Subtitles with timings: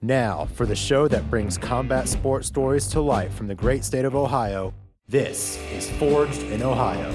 [0.00, 4.04] Now, for the show that brings combat sports stories to life from the great state
[4.04, 4.72] of Ohio,
[5.08, 7.10] this is Forged in Ohio.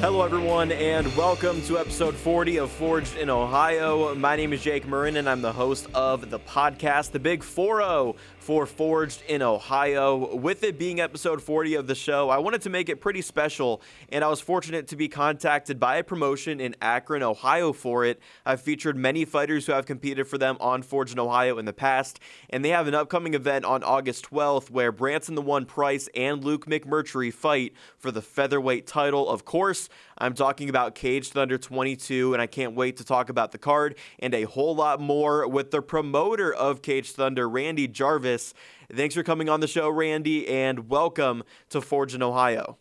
[0.00, 4.14] Hello, everyone, and welcome to episode 40 of Forged in Ohio.
[4.14, 7.80] My name is Jake Murren, and I'm the host of the podcast, The Big 4
[7.80, 10.34] 0 for Forged in Ohio.
[10.34, 13.82] With it being episode 40 of the show, I wanted to make it pretty special,
[14.08, 18.20] and I was fortunate to be contacted by a promotion in Akron, Ohio for it.
[18.46, 21.74] I've featured many fighters who have competed for them on Forged in Ohio in the
[21.74, 26.08] past, and they have an upcoming event on August 12th where Branson the One Price
[26.16, 29.28] and Luke McMurtry fight for the featherweight title.
[29.28, 33.52] Of course, I'm talking about Caged Thunder 22, and I can't wait to talk about
[33.52, 38.54] the card and a whole lot more with the promoter of Caged Thunder, Randy Jarvis.
[38.92, 42.76] Thanks for coming on the show, Randy, and welcome to Forged in Ohio.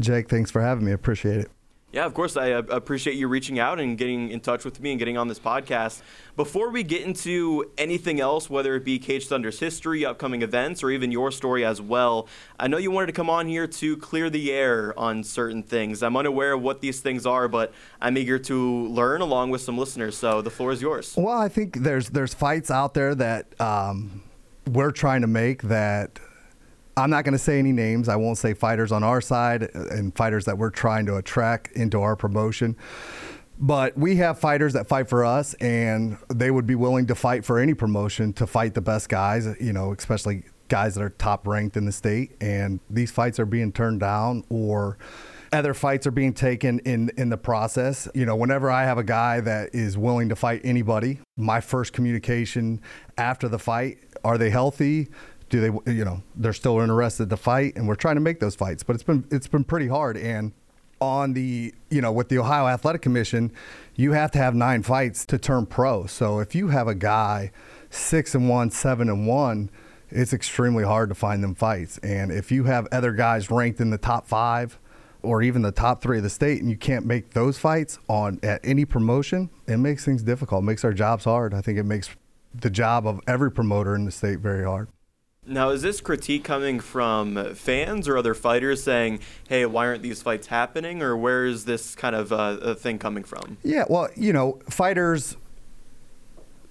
[0.00, 0.92] Jake, thanks for having me.
[0.92, 1.50] Appreciate it.
[1.90, 2.36] Yeah, of course.
[2.36, 5.38] I appreciate you reaching out and getting in touch with me and getting on this
[5.38, 6.02] podcast.
[6.36, 10.90] Before we get into anything else, whether it be Caged Thunder's history, upcoming events, or
[10.90, 12.28] even your story as well,
[12.60, 16.02] I know you wanted to come on here to clear the air on certain things.
[16.02, 19.78] I'm unaware of what these things are, but I'm eager to learn along with some
[19.78, 20.14] listeners.
[20.14, 21.14] So the floor is yours.
[21.16, 24.22] Well, I think there's there's fights out there that um,
[24.70, 26.20] we're trying to make that
[26.98, 28.08] I'm not going to say any names.
[28.08, 31.72] I won't say fighters on our side uh, and fighters that we're trying to attract
[31.72, 32.76] into our promotion.
[33.60, 37.44] But we have fighters that fight for us, and they would be willing to fight
[37.44, 41.46] for any promotion to fight the best guys, you know, especially guys that are top
[41.46, 42.36] ranked in the state.
[42.40, 44.98] And these fights are being turned down or
[45.52, 48.06] other fights are being taken in in the process.
[48.14, 51.92] You know, whenever I have a guy that is willing to fight anybody, my first
[51.92, 52.80] communication
[53.16, 55.08] after the fight, are they healthy?
[55.48, 58.54] Do they you know they're still interested to fight and we're trying to make those
[58.54, 58.82] fights.
[58.82, 60.16] But it's been it's been pretty hard.
[60.16, 60.52] And
[61.00, 63.52] on the you know with the Ohio Athletic Commission
[63.94, 66.06] you have to have 9 fights to turn pro.
[66.06, 67.50] So if you have a guy
[67.90, 69.70] 6 and 1 7 and 1
[70.10, 71.98] it's extremely hard to find them fights.
[71.98, 74.78] And if you have other guys ranked in the top 5
[75.22, 78.38] or even the top 3 of the state and you can't make those fights on
[78.42, 80.62] at any promotion it makes things difficult.
[80.62, 81.54] It makes our jobs hard.
[81.54, 82.10] I think it makes
[82.54, 84.88] the job of every promoter in the state very hard
[85.48, 90.22] now, is this critique coming from fans or other fighters saying, "Hey, why aren't these
[90.22, 93.58] fights happening?" Or where is this kind of uh, thing coming from?
[93.62, 95.36] Yeah, well, you know, fighters.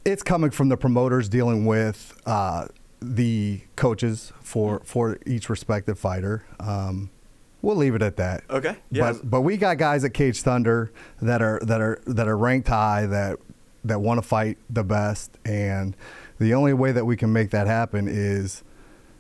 [0.06, 2.68] It's coming from the promoters dealing with uh,
[3.02, 6.46] the coaches for for each respective fighter.
[6.60, 7.10] Um,
[7.62, 8.44] we'll leave it at that.
[8.50, 8.78] Okay.
[8.92, 9.12] Yeah.
[9.12, 12.70] But but we got guys at Caged Thunder that are that are that are ranked
[12.70, 13.40] high that
[13.84, 15.96] that want to fight the best and
[16.40, 18.64] the only way that we can make that happen is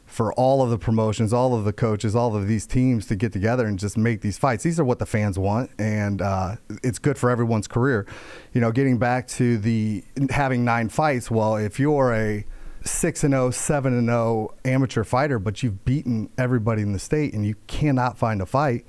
[0.07, 3.33] for all of the promotions, all of the coaches, all of these teams to get
[3.33, 4.63] together and just make these fights.
[4.63, 8.07] These are what the fans want, and uh, it's good for everyone's career.
[8.53, 11.29] You know, getting back to the having nine fights.
[11.29, 12.45] Well, if you're a
[12.83, 17.33] six and 0, 7 and 0 amateur fighter, but you've beaten everybody in the state
[17.33, 18.85] and you cannot find a fight,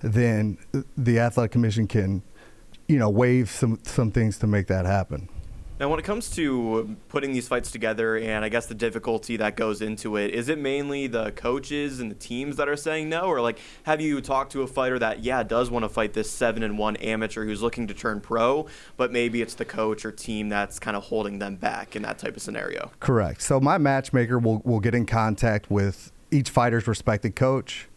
[0.00, 0.56] then
[0.96, 2.22] the athletic commission can,
[2.88, 5.28] you know, waive some some things to make that happen.
[5.82, 9.56] Now, when it comes to putting these fights together and I guess the difficulty that
[9.56, 13.22] goes into it, is it mainly the coaches and the teams that are saying no?
[13.22, 16.30] Or like, have you talked to a fighter that, yeah, does want to fight this
[16.30, 20.12] 7 and 1 amateur who's looking to turn pro, but maybe it's the coach or
[20.12, 22.92] team that's kind of holding them back in that type of scenario?
[23.00, 23.42] Correct.
[23.42, 27.88] So, my matchmaker will, will get in contact with each fighter's respected coach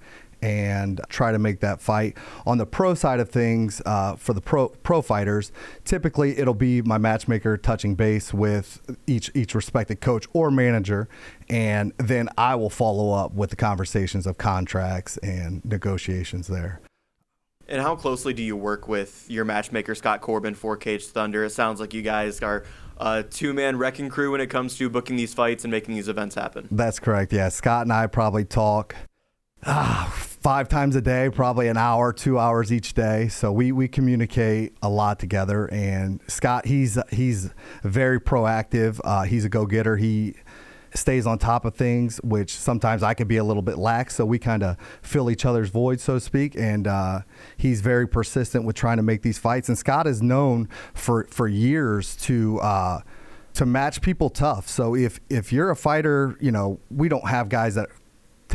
[0.46, 2.16] and try to make that fight.
[2.46, 5.52] On the pro side of things, uh, for the pro pro fighters,
[5.86, 11.10] typically it'll be my matchmaker touching base with each each respected coach or manager,
[11.50, 16.80] and then I will follow up with the conversations of contracts and negotiations there.
[17.68, 21.44] And how closely do you work with your matchmaker Scott Corbin for Cage Thunder?
[21.44, 22.64] It sounds like you guys are
[22.98, 26.08] a two man wrecking crew when it comes to booking these fights and making these
[26.08, 26.68] events happen.
[26.70, 27.34] That's correct.
[27.34, 28.96] Yeah, Scott and I probably talk
[29.66, 30.14] ah,
[30.46, 33.28] five times a day, probably an hour, two hours each day.
[33.28, 35.66] So we, we communicate a lot together.
[35.74, 37.50] And Scott, he's he's
[37.82, 39.00] very proactive.
[39.04, 39.98] Uh, he's a go getter.
[39.98, 40.36] He
[40.94, 44.14] stays on top of things, which sometimes I could be a little bit lax.
[44.18, 46.56] So we kind of fill each other's void, so to speak.
[46.56, 47.22] And uh,
[47.58, 49.68] he's very persistent with trying to make these fights.
[49.68, 52.60] And Scott is known for for years to.
[52.60, 53.00] Uh,
[53.56, 54.68] to match people tough.
[54.68, 57.88] So if if you're a fighter, you know, we don't have guys that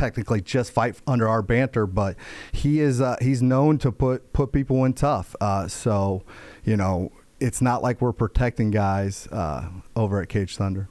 [0.01, 2.15] technically just fight under our banter, but
[2.51, 5.35] he is uh, he's known to put put people in tough.
[5.39, 6.23] Uh, so
[6.65, 10.89] you know, it's not like we're protecting guys uh, over at Caged Thunder.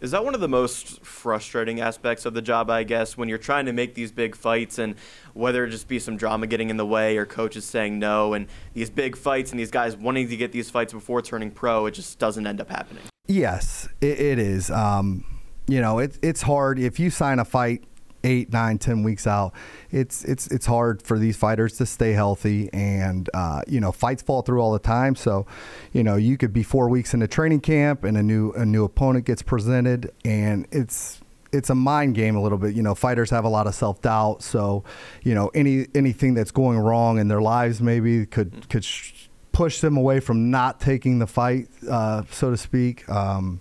[0.00, 3.38] Is that one of the most frustrating aspects of the job, I guess, when you're
[3.38, 4.96] trying to make these big fights and
[5.32, 8.48] whether it just be some drama getting in the way or coaches saying no and
[8.74, 11.92] these big fights and these guys wanting to get these fights before turning pro, it
[11.92, 13.04] just doesn't end up happening?
[13.28, 14.72] Yes, it, it is.
[14.72, 15.24] Um,
[15.68, 17.84] you know, it, it's hard if you sign a fight
[18.24, 19.52] eight, nine, ten weeks out.
[19.90, 24.22] It's it's it's hard for these fighters to stay healthy, and uh, you know, fights
[24.22, 25.14] fall through all the time.
[25.14, 25.46] So,
[25.92, 28.64] you know, you could be four weeks in into training camp, and a new a
[28.64, 31.20] new opponent gets presented, and it's
[31.52, 32.74] it's a mind game a little bit.
[32.74, 34.84] You know, fighters have a lot of self doubt, so
[35.22, 38.84] you know any anything that's going wrong in their lives maybe could could.
[38.84, 43.06] Sh- push them away from not taking the fight, uh, so to speak.
[43.08, 43.60] Um,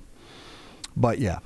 [0.95, 1.39] but yeah.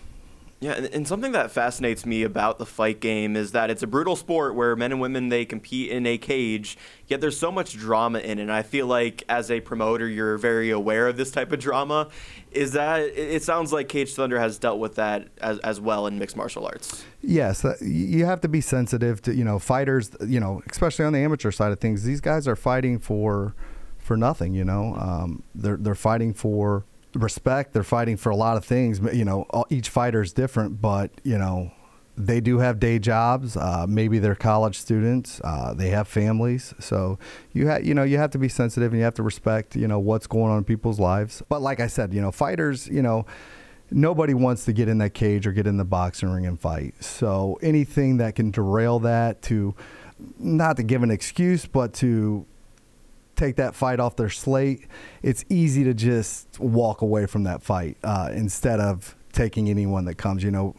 [0.65, 4.15] Yeah, and, something that fascinates me about the fight game is that it's a brutal
[4.15, 6.75] sport where men and women they compete in a cage,
[7.05, 8.41] yet there's so much drama in it.
[8.41, 12.09] And I feel like as a promoter, you're very aware of this type of drama.
[12.49, 13.43] Is that it?
[13.43, 17.05] Sounds like Caged Thunder has dealt with that as, as well in mixed martial arts.
[17.21, 20.09] Yes, uh, you have to be sensitive to you know fighters.
[20.25, 23.53] You know, especially on the amateur side of things, these guys are fighting for
[23.99, 24.55] for nothing.
[24.55, 26.85] You know, um, they're they're fighting for
[27.15, 27.73] respect.
[27.73, 28.99] They're fighting for a lot of things.
[29.13, 31.71] You know, each fighter is different, but you know,
[32.17, 33.57] they do have day jobs.
[33.57, 35.41] Uh, maybe they're college students.
[35.43, 36.73] Uh, they have families.
[36.79, 37.19] So
[37.51, 39.87] you have, you know, you have to be sensitive and you have to respect, you
[39.87, 41.43] know, what's going on in people's lives.
[41.49, 43.25] But like I said, you know, fighters, you know,
[43.91, 47.03] nobody wants to get in that cage or get in the boxing ring and fight.
[47.03, 49.75] So anything that can derail that to,
[50.39, 52.45] not to give an excuse, but to
[53.35, 54.87] take that fight off their slate,
[55.21, 60.15] it's easy to just walk away from that fight uh, instead of taking anyone that
[60.15, 60.43] comes.
[60.43, 60.75] You know,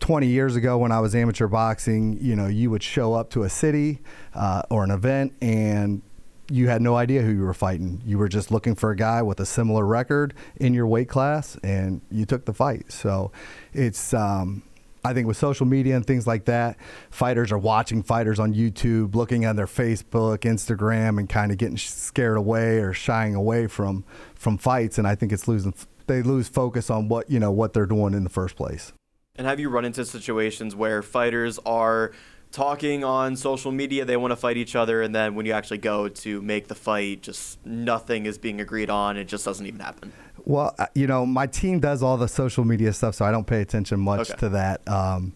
[0.00, 3.42] 20 years ago when I was amateur boxing, you know, you would show up to
[3.42, 4.00] a city
[4.34, 6.02] uh, or an event and
[6.50, 8.00] you had no idea who you were fighting.
[8.06, 11.58] You were just looking for a guy with a similar record in your weight class,
[11.62, 12.90] and you took the fight.
[12.90, 13.32] So,
[13.74, 14.62] it's um,
[15.08, 16.76] I think with social media and things like that,
[17.10, 21.78] fighters are watching fighters on YouTube, looking on their Facebook, Instagram, and kind of getting
[21.78, 24.98] scared away or shying away from from fights.
[24.98, 25.72] And I think it's losing
[26.06, 28.92] they lose focus on what you know what they're doing in the first place.
[29.36, 32.12] And have you run into situations where fighters are
[32.50, 35.76] talking on social media they want to fight each other and then when you actually
[35.76, 39.78] go to make the fight just nothing is being agreed on it just doesn't even
[39.78, 40.10] happen
[40.48, 43.46] well, uh, you know, my team does all the social media stuff, so I don't
[43.46, 44.40] pay attention much okay.
[44.40, 44.88] to that.
[44.88, 45.34] Um,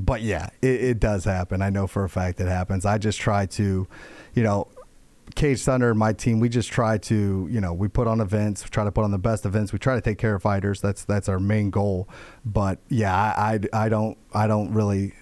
[0.00, 1.62] but yeah, it, it, does happen.
[1.62, 2.84] I know for a fact it happens.
[2.84, 3.86] I just try to,
[4.34, 4.66] you know,
[5.36, 8.82] Caged Thunder, my team, we just try to, you know, we put on events, try
[8.82, 9.72] to put on the best events.
[9.72, 10.80] We try to take care of fighters.
[10.80, 12.08] That's that's our main goal.
[12.44, 15.14] But yeah, I, I, I don't I don't really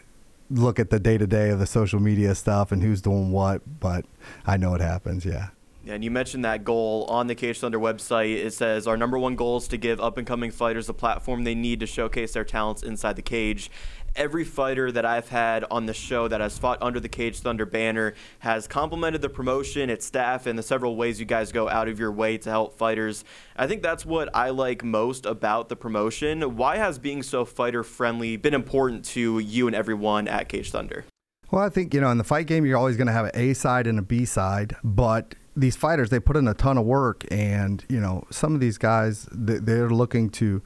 [0.51, 3.81] look at the day to day of the social media stuff and who's doing what.
[3.81, 4.07] But
[4.47, 5.27] I know it happens.
[5.27, 5.51] Yeah.
[5.91, 8.37] And you mentioned that goal on the Caged Thunder website.
[8.37, 11.43] It says our number one goal is to give up and coming fighters the platform
[11.43, 13.71] they need to showcase their talents inside the cage.
[14.17, 17.67] Every fighter that I've had on the show that has fought under the Caged Thunder
[17.67, 21.89] banner has complimented the promotion, its staff, and the several ways you guys go out
[21.89, 23.25] of your way to help fighters.
[23.57, 26.57] I think that's what I like most about the promotion.
[26.57, 31.05] Why has being so fighter friendly been important to you and everyone at Caged Thunder?
[31.51, 33.33] Well, I think, you know, in the fight game, you're always going to have an
[33.35, 36.85] A side and a B side, but these fighters they put in a ton of
[36.85, 40.63] work and you know some of these guys they're looking to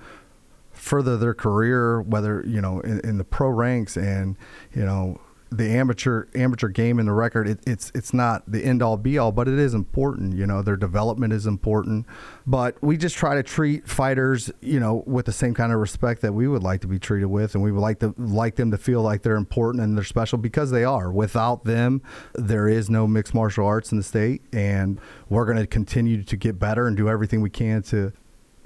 [0.72, 4.36] further their career whether you know in, in the pro ranks and
[4.74, 5.18] you know
[5.56, 9.18] the amateur amateur game and the record it, it's it's not the end all be
[9.18, 12.06] all but it is important you know their development is important.
[12.46, 16.22] But we just try to treat fighters you know with the same kind of respect
[16.22, 18.70] that we would like to be treated with and we would like to like them
[18.70, 21.12] to feel like they're important and they're special because they are.
[21.12, 22.02] Without them
[22.34, 26.36] there is no mixed martial arts in the state and we're going to continue to
[26.36, 28.12] get better and do everything we can to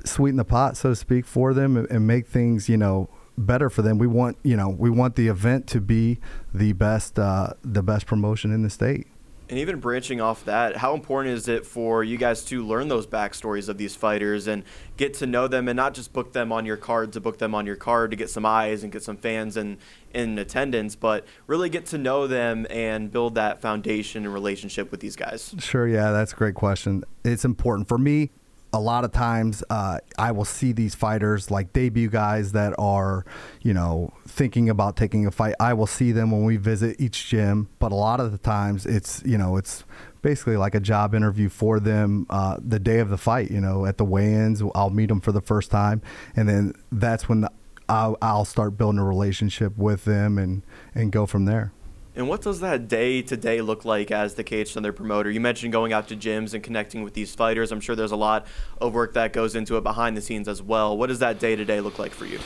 [0.04, 3.08] sweeten the pot so to speak for them and make things you know
[3.47, 3.99] better for them.
[3.99, 6.18] We want you know we want the event to be
[6.52, 9.07] the best uh, the best promotion in the state.
[9.50, 13.07] And even branching off that, how important is it for you guys to learn those
[13.07, 14.62] backstories of these fighters and
[14.99, 17.54] get to know them and not just book them on your card to book them
[17.54, 19.78] on your card to get some eyes and get some fans in,
[20.12, 25.00] in attendance, but really get to know them and build that foundation and relationship with
[25.00, 25.54] these guys?
[25.61, 27.02] Sure, yeah, that's a great question.
[27.25, 28.30] It's important for me
[28.72, 33.25] a lot of times uh, I will see these fighters like debut guys that are,
[33.62, 35.54] you know, thinking about taking a fight.
[35.58, 38.84] I will see them when we visit each gym, but a lot of the times
[38.84, 39.84] it's, you know, it's
[40.20, 43.50] basically like a job interview for them uh, the day of the fight.
[43.50, 46.02] You know, at the weigh-ins, I'll meet them for the first time,
[46.37, 47.52] and then that's when the,
[47.88, 50.62] I'll, I'll start building a relationship with them and
[50.94, 51.72] and go from there.
[52.18, 55.30] And what does that day to day look like as the Caged Thunder promoter?
[55.30, 57.70] You mentioned going out to gyms and connecting with these fighters.
[57.70, 58.48] I'm sure there's a lot
[58.80, 60.98] of work that goes into it behind the scenes as well.
[60.98, 62.40] What does that day to day look like for you?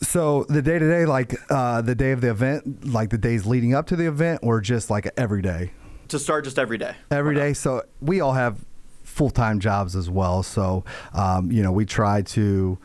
[0.00, 3.44] So the day to day, like uh, the day of the event, like the days
[3.44, 5.72] leading up to the event, or just like every day?
[6.10, 6.94] To start, just every day.
[7.10, 7.54] Every day.
[7.54, 8.64] So we all have
[9.02, 10.44] full time jobs as well.
[10.44, 12.78] So, um, you know, we try to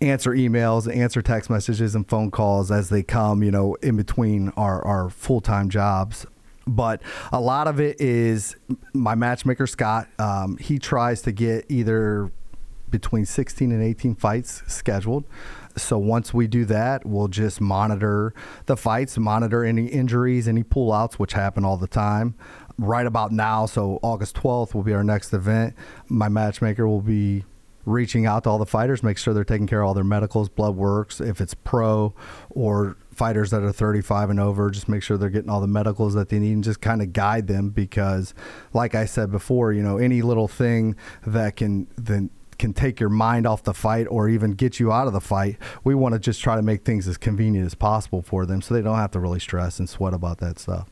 [0.00, 4.50] answer emails, answer text messages and phone calls as they come, you know, in between
[4.50, 6.26] our, our full time jobs.
[6.66, 7.00] But
[7.32, 8.56] a lot of it is
[8.92, 10.08] my matchmaker, Scott.
[10.18, 12.30] Um, he tries to get either
[12.90, 15.24] between 16 and 18 fights scheduled.
[15.76, 18.32] So once we do that, we'll just monitor
[18.64, 22.34] the fights, monitor any injuries, any pullouts, which happen all the time.
[22.78, 25.74] Right about now, so August 12th will be our next event.
[26.08, 27.44] My matchmaker will be
[27.86, 30.48] reaching out to all the fighters, make sure they're taking care of all their medicals,
[30.48, 31.20] blood works.
[31.20, 32.12] If it's pro
[32.50, 36.12] or fighters that are 35 and over, just make sure they're getting all the medicals
[36.14, 38.34] that they need and just kind of guide them because,
[38.74, 43.10] like I said before, you know, any little thing that can then can take your
[43.10, 46.18] mind off the fight or even get you out of the fight, we want to
[46.18, 49.10] just try to make things as convenient as possible for them so they don't have
[49.10, 50.90] to really stress and sweat about that stuff.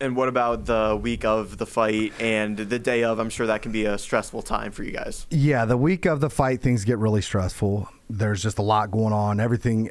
[0.00, 3.18] And what about the week of the fight and the day of?
[3.18, 5.26] I'm sure that can be a stressful time for you guys.
[5.30, 7.86] Yeah, the week of the fight, things get really stressful.
[8.08, 9.40] There's just a lot going on.
[9.40, 9.90] Everything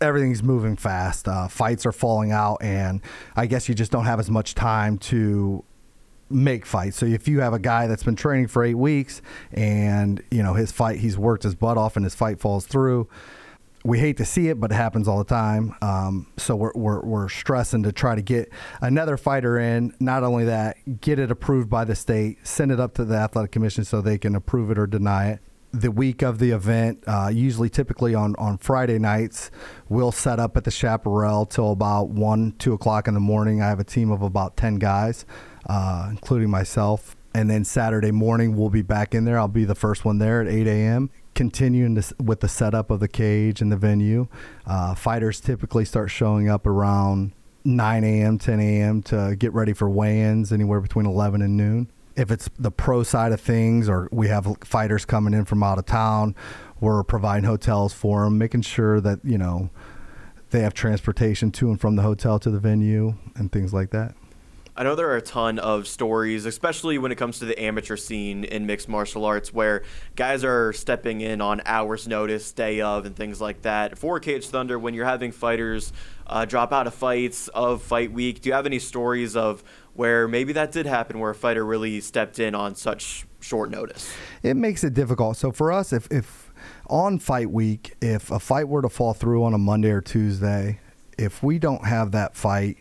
[0.00, 1.28] everything's moving fast.
[1.28, 3.00] Uh, fights are falling out, and
[3.36, 5.64] I guess you just don't have as much time to
[6.28, 6.96] make fights.
[6.96, 9.20] So if you have a guy that's been training for eight weeks
[9.52, 13.08] and you know his fight, he's worked his butt off, and his fight falls through.
[13.84, 15.74] We hate to see it, but it happens all the time.
[15.82, 19.94] Um, so we're, we're, we're stressing to try to get another fighter in.
[19.98, 23.50] Not only that, get it approved by the state, send it up to the athletic
[23.50, 25.40] commission so they can approve it or deny it
[25.72, 29.50] the week of the event, uh, usually typically on, on Friday nights,
[29.88, 33.62] we'll set up at the Chaparral till about 1, 2 o'clock in the morning.
[33.62, 35.24] I have a team of about 10 guys,
[35.66, 37.16] uh, including myself.
[37.34, 39.38] And then Saturday morning, we'll be back in there.
[39.38, 43.00] I'll be the first one there at 8 a.m., continuing to, with the setup of
[43.00, 44.28] the cage and the venue.
[44.66, 47.32] Uh, fighters typically start showing up around
[47.64, 49.02] 9 a.m., 10 a.m.
[49.02, 53.02] to get ready for weigh ins anywhere between 11 and noon if it's the pro
[53.02, 56.34] side of things or we have fighters coming in from out of town,
[56.80, 59.70] we're providing hotels for them, making sure that, you know,
[60.50, 64.14] they have transportation to and from the hotel to the venue and things like that.
[64.74, 67.96] I know there are a ton of stories, especially when it comes to the amateur
[67.96, 69.82] scene in mixed martial arts, where
[70.16, 73.98] guys are stepping in on hours' notice, day of, and things like that.
[73.98, 75.92] For Cage Thunder, when you're having fighters
[76.26, 79.62] uh, drop out of fights of fight week, do you have any stories of
[79.92, 84.10] where maybe that did happen, where a fighter really stepped in on such short notice?
[84.42, 85.36] It makes it difficult.
[85.36, 86.50] So for us, if, if
[86.86, 90.80] on fight week, if a fight were to fall through on a Monday or Tuesday,
[91.18, 92.78] if we don't have that fight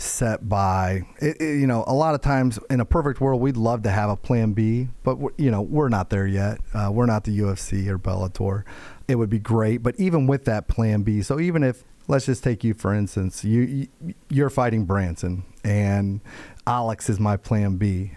[0.00, 3.56] set by it, it, you know a lot of times in a perfect world we'd
[3.56, 6.58] love to have a plan b but you know we're not there yet.
[6.72, 8.62] Uh, we're not the ufc or bellator.
[9.08, 12.44] It would be great but even with that plan b so even if let's just
[12.44, 13.88] take you for instance you,
[14.28, 16.20] you are fighting branson and
[16.66, 18.12] alex is my plan b.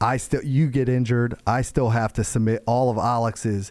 [0.00, 3.70] I still you get injured i still have to submit all of alex's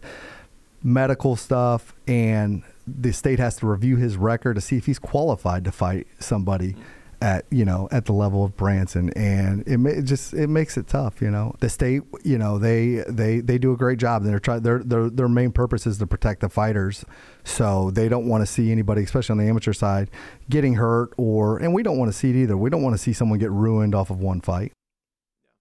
[0.84, 5.66] medical stuff and the state has to review his record to see if he's qualified
[5.66, 6.76] to fight somebody
[7.22, 10.88] at you know at the level of Branson, and it, it, just it makes it
[10.88, 11.22] tough.
[11.22, 14.24] You know, the state, you know, they they they do a great job.
[14.24, 17.06] They're trying their their their main purpose is to protect the fighters,
[17.44, 20.10] so they don't want to see anybody, especially on the amateur side,
[20.50, 22.58] getting hurt or, and we don't want to see it either.
[22.58, 24.74] We don't want to see someone get ruined off of one fight.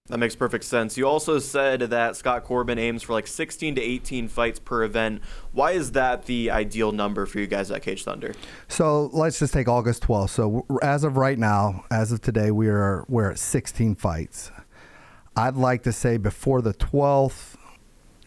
[0.07, 0.97] That makes perfect sense.
[0.97, 5.21] You also said that Scott Corbin aims for like 16 to 18 fights per event.
[5.51, 8.33] Why is that the ideal number for you guys at Caged Thunder?
[8.69, 10.29] So let's just take August 12th.
[10.29, 14.51] So as of right now, as of today, we are we're at 16 fights.
[15.35, 17.57] I'd like to say before the 12th,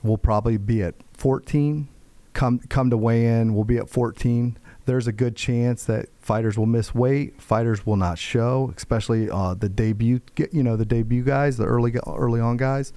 [0.02, 1.88] we'll probably be at 14.
[2.34, 4.58] Come come to weigh in, we'll be at 14
[4.90, 9.52] there's a good chance that fighters will miss weight, fighters will not show, especially uh,
[9.52, 10.20] the debut,
[10.52, 12.92] you know, the debut guys, the early early on guys.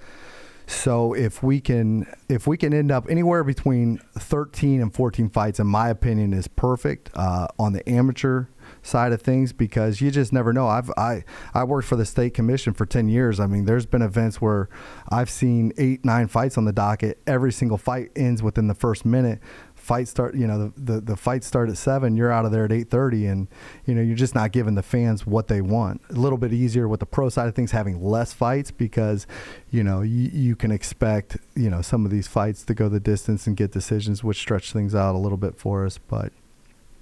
[0.67, 5.59] So if we can if we can end up anywhere between 13 and 14 fights,
[5.59, 8.45] in my opinion, is perfect uh, on the amateur
[8.83, 10.67] side of things because you just never know.
[10.67, 11.23] I've I
[11.55, 13.39] I worked for the state commission for 10 years.
[13.39, 14.69] I mean, there's been events where
[15.09, 17.19] I've seen eight nine fights on the docket.
[17.25, 19.39] Every single fight ends within the first minute
[19.83, 22.63] fight start you know the, the, the fight start at seven you're out of there
[22.63, 23.47] at 8.30 and
[23.85, 26.87] you know you're just not giving the fans what they want a little bit easier
[26.87, 29.27] with the pro side of things having less fights because
[29.71, 33.01] you know you, you can expect you know some of these fights to go the
[33.01, 36.31] distance and get decisions which stretch things out a little bit for us but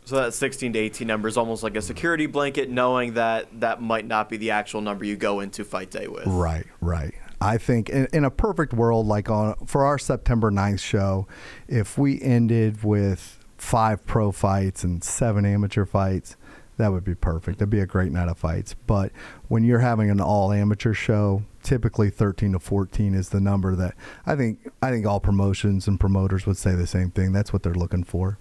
[0.04, 3.82] so that 16 to 18 number is almost like a security blanket, knowing that that
[3.82, 6.26] might not be the actual number you go into fight day with.
[6.26, 7.14] Right, right.
[7.42, 11.28] I think in, in, a perfect world, like on for our September 9th show,
[11.68, 16.36] if we ended with five pro fights and seven amateur fights,
[16.78, 17.60] that would be perfect.
[17.60, 18.76] That'd be a great night of fights.
[18.86, 19.12] But
[19.48, 23.96] when you're having an all amateur show, typically 13 to 14 is the number that
[24.26, 27.34] I think I think all promotions and promoters would say the same thing.
[27.34, 28.38] That's what they're looking for.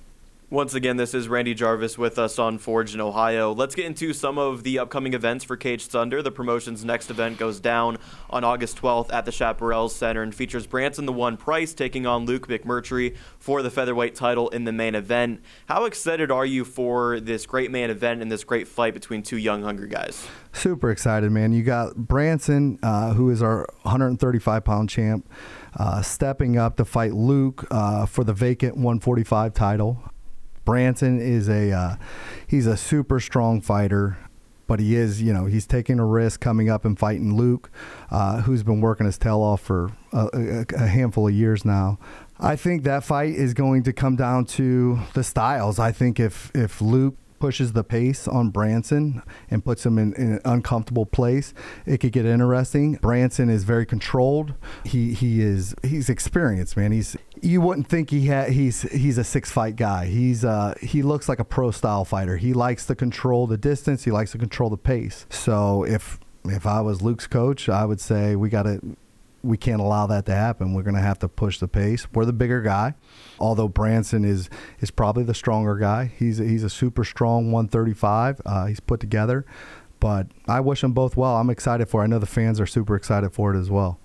[0.53, 3.53] Once again, this is Randy Jarvis with us on Forged in Ohio.
[3.53, 6.23] Let's get into some of the upcoming events for Caged Thunder.
[6.23, 10.67] The promotion's next event goes down on August 12th at the Chaparral Center and features
[10.67, 14.97] Branson the One Price taking on Luke McMurtry for the featherweight title in the main
[14.97, 15.41] event.
[15.67, 19.37] How excited are you for this great main event and this great fight between two
[19.37, 20.27] young, hungry guys?
[20.53, 21.53] Super excited, man.
[21.53, 25.31] You got Branson, uh, who is our 135 pound champ,
[25.79, 30.03] uh, stepping up to fight Luke uh, for the vacant 145 title.
[30.65, 31.97] Branson is a uh,
[32.47, 34.19] he's a super strong fighter,
[34.67, 37.71] but he is you know he's taking a risk coming up and fighting Luke,
[38.11, 41.99] uh, who's been working his tail off for a, a, a handful of years now.
[42.39, 45.79] I think that fight is going to come down to the styles.
[45.79, 50.33] I think if if Luke pushes the pace on Branson and puts him in, in,
[50.35, 51.53] an uncomfortable place,
[51.87, 52.95] it could get interesting.
[52.97, 54.55] Branson is very controlled.
[54.85, 56.93] He he is he's experienced, man.
[56.93, 60.07] He's you wouldn't think he had he's he's a six fight guy.
[60.07, 62.37] He's uh he looks like a pro style fighter.
[62.37, 64.05] He likes to control the distance.
[64.05, 65.27] He likes to control the pace.
[65.31, 68.81] So if if I was Luke's coach, I would say we got to
[69.43, 70.75] we can't allow that to happen.
[70.75, 72.07] We're going to have to push the pace.
[72.13, 72.95] We're the bigger guy,
[73.39, 76.13] although Branson is is probably the stronger guy.
[76.19, 78.41] He's a, he's a super strong 135.
[78.45, 79.45] Uh, he's put together,
[79.99, 81.37] but I wish them both well.
[81.37, 82.03] I'm excited for.
[82.03, 82.05] it.
[82.05, 83.99] I know the fans are super excited for it as well.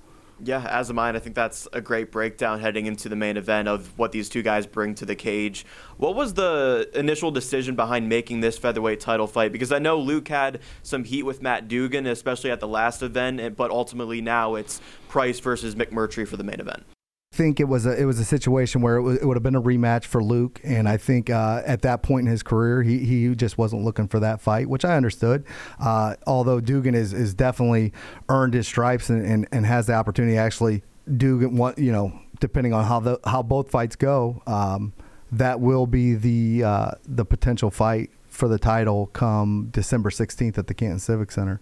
[0.44, 1.00] Yeah, as am.
[1.00, 4.28] And I think that's a great breakdown heading into the main event of what these
[4.28, 5.66] two guys bring to the cage.
[5.98, 9.52] What was the initial decision behind making this featherweight title fight?
[9.52, 13.56] Because I know Luke had some heat with Matt Dugan, especially at the last event,
[13.56, 16.84] but ultimately now it's Price versus McMurtry for the main event
[17.36, 19.62] think it was a it was a situation where it, it would have been a
[19.62, 23.36] rematch for Luke, and I think uh, at that point in his career, he he
[23.36, 25.44] just wasn't looking for that fight, which I understood.
[25.80, 27.92] Uh, although Dugan is is definitely
[28.30, 30.84] earned his stripes and, and, and has the opportunity actually
[31.18, 34.94] Dugan, you know, depending on how the how both fights go, um,
[35.32, 40.68] that will be the uh, the potential fight for the title come December 16th at
[40.68, 41.60] the Canton Civic Center.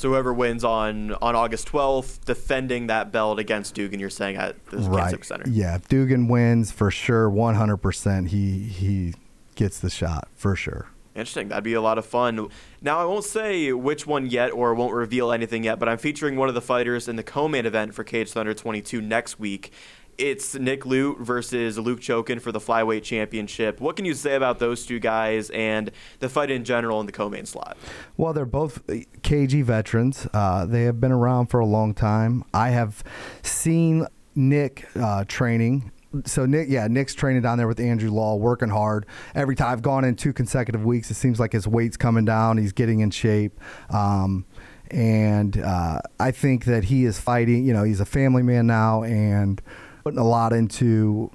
[0.00, 4.56] So whoever wins on on August 12th, defending that belt against Dugan, you're saying at
[4.70, 5.10] the right.
[5.10, 5.44] Civic Center.
[5.46, 9.12] Yeah, if Dugan wins for sure, 100%, he he
[9.56, 10.88] gets the shot for sure.
[11.14, 11.48] Interesting.
[11.48, 12.48] That'd be a lot of fun.
[12.80, 16.36] Now, I won't say which one yet or won't reveal anything yet, but I'm featuring
[16.36, 19.70] one of the fighters in the co main event for Caged Thunder 22 next week
[20.20, 23.80] it's Nick Lute versus Luke Chokin for the flyweight championship.
[23.80, 27.12] What can you say about those two guys and the fight in general in the
[27.12, 27.78] co-main slot?
[28.16, 30.28] Well, they're both KG veterans.
[30.32, 32.44] Uh, they have been around for a long time.
[32.52, 33.02] I have
[33.42, 35.90] seen Nick uh, training
[36.24, 39.06] so Nick, yeah, Nick's training down there with Andrew Law, working hard.
[39.32, 42.58] Every time I've gone in two consecutive weeks, it seems like his weight's coming down.
[42.58, 43.60] He's getting in shape.
[43.90, 44.44] Um,
[44.90, 47.64] and uh, I think that he is fighting.
[47.64, 49.62] You know, he's a family man now, and
[50.04, 51.30] putting a lot into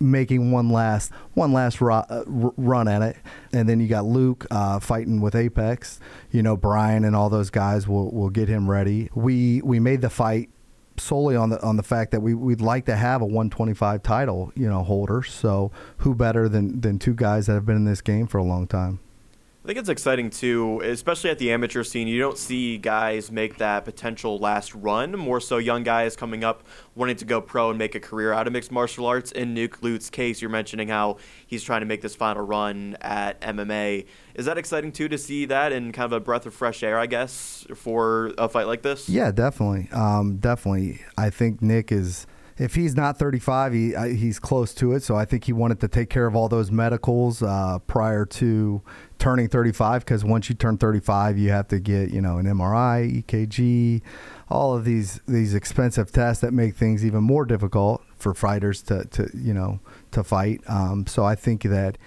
[0.00, 3.16] making one last one last uh, run at it,
[3.52, 6.00] and then you got Luke uh, fighting with Apex.
[6.30, 9.10] You know Brian and all those guys will will get him ready.
[9.14, 10.50] We we made the fight
[10.98, 14.52] solely on the on the fact that we we'd like to have a 125 title
[14.54, 15.22] you know holder.
[15.22, 18.44] So who better than than two guys that have been in this game for a
[18.44, 19.00] long time.
[19.66, 22.06] I think it's exciting too, especially at the amateur scene.
[22.06, 25.18] You don't see guys make that potential last run.
[25.18, 26.62] More so, young guys coming up
[26.94, 29.32] wanting to go pro and make a career out of mixed martial arts.
[29.32, 31.16] In Nick Lute's case, you're mentioning how
[31.48, 34.06] he's trying to make this final run at MMA.
[34.36, 36.96] Is that exciting too to see that and kind of a breath of fresh air,
[36.96, 39.08] I guess, for a fight like this?
[39.08, 41.00] Yeah, definitely, um, definitely.
[41.18, 45.02] I think Nick is if he's not 35, he he's close to it.
[45.02, 48.82] So I think he wanted to take care of all those medicals uh, prior to
[49.18, 50.04] turning 35.
[50.04, 54.00] Because once you turn 35, you have to get you know an MRI, EKG,
[54.48, 59.04] all of these these expensive tests that make things even more difficult for fighters to
[59.06, 59.80] to you know
[60.12, 60.62] to fight.
[60.66, 61.98] Um, so I think that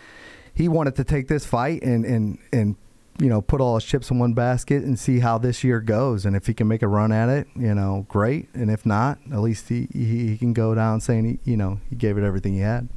[0.54, 2.76] he wanted to take this fight and and and
[3.20, 6.26] you know, put all his chips in one basket and see how this year goes.
[6.26, 8.48] And if he can make a run at it, you know, great.
[8.54, 11.80] And if not, at least he, he, he can go down saying, he, you know,
[11.90, 12.88] he gave it everything he had.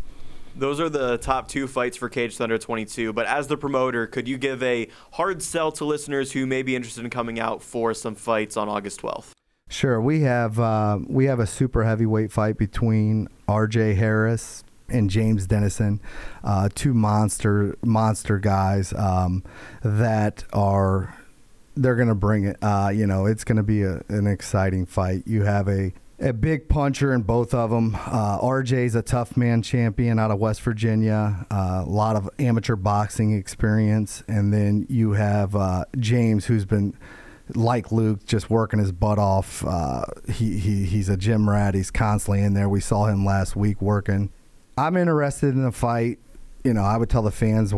[0.54, 3.12] Those are the top two fights for Caged Thunder 22.
[3.12, 6.76] But as the promoter, could you give a hard sell to listeners who may be
[6.76, 9.30] interested in coming out for some fights on August 12th?
[9.68, 13.94] Sure, we have uh, we have a super heavyweight fight between R.J.
[13.94, 16.00] Harris and James Dennison,
[16.44, 19.42] uh, two monster monster guys um,
[19.82, 21.16] that are
[21.74, 22.56] they're to bring it.
[22.62, 25.22] Uh, you know, it's to be a, an exciting fight.
[25.26, 27.96] You have a a big puncher in both of them.
[27.96, 32.76] Uh, RJ's a tough man champion out of West Virginia, uh, a lot of amateur
[32.76, 34.22] boxing experience.
[34.28, 36.96] And then you have uh, James, who's been
[37.54, 39.64] like Luke, just working his butt off.
[39.66, 41.74] Uh, he, he he's a gym rat.
[41.74, 42.68] He's constantly in there.
[42.68, 44.30] We saw him last week working.
[44.76, 46.18] I'm interested in the fight.
[46.64, 47.74] You know, I would tell the fans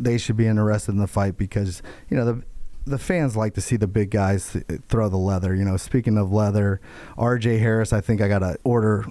[0.00, 2.42] they should be interested in the fight because you know the
[2.84, 4.56] the fans like to see the big guys
[4.88, 5.54] throw the leather.
[5.54, 6.80] You know, speaking of leather,
[7.16, 7.58] R.J.
[7.58, 9.06] Harris, I think I got to order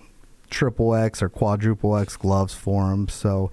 [0.49, 3.07] triple X or quadruple X gloves for him.
[3.07, 3.51] So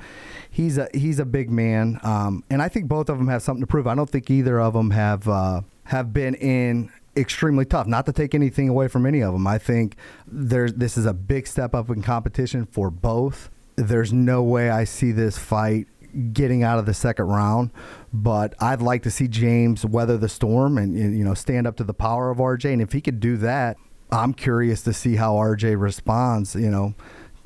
[0.50, 3.62] he's a he's a big man, um, and I think both of them have something
[3.62, 3.86] to prove.
[3.86, 7.86] I don't think either of them have uh, have been in extremely tough.
[7.86, 9.46] Not to take anything away from any of them.
[9.46, 9.96] I think
[10.26, 13.50] there's this is a big step up in competition for both.
[13.76, 15.86] There's no way I see this fight
[16.32, 17.70] getting out of the second round,
[18.12, 21.84] but I'd like to see James weather the storm and you know stand up to
[21.84, 22.72] the power of RJ.
[22.72, 23.76] And if he could do that,
[24.10, 26.54] I'm curious to see how RJ responds.
[26.54, 26.94] You know,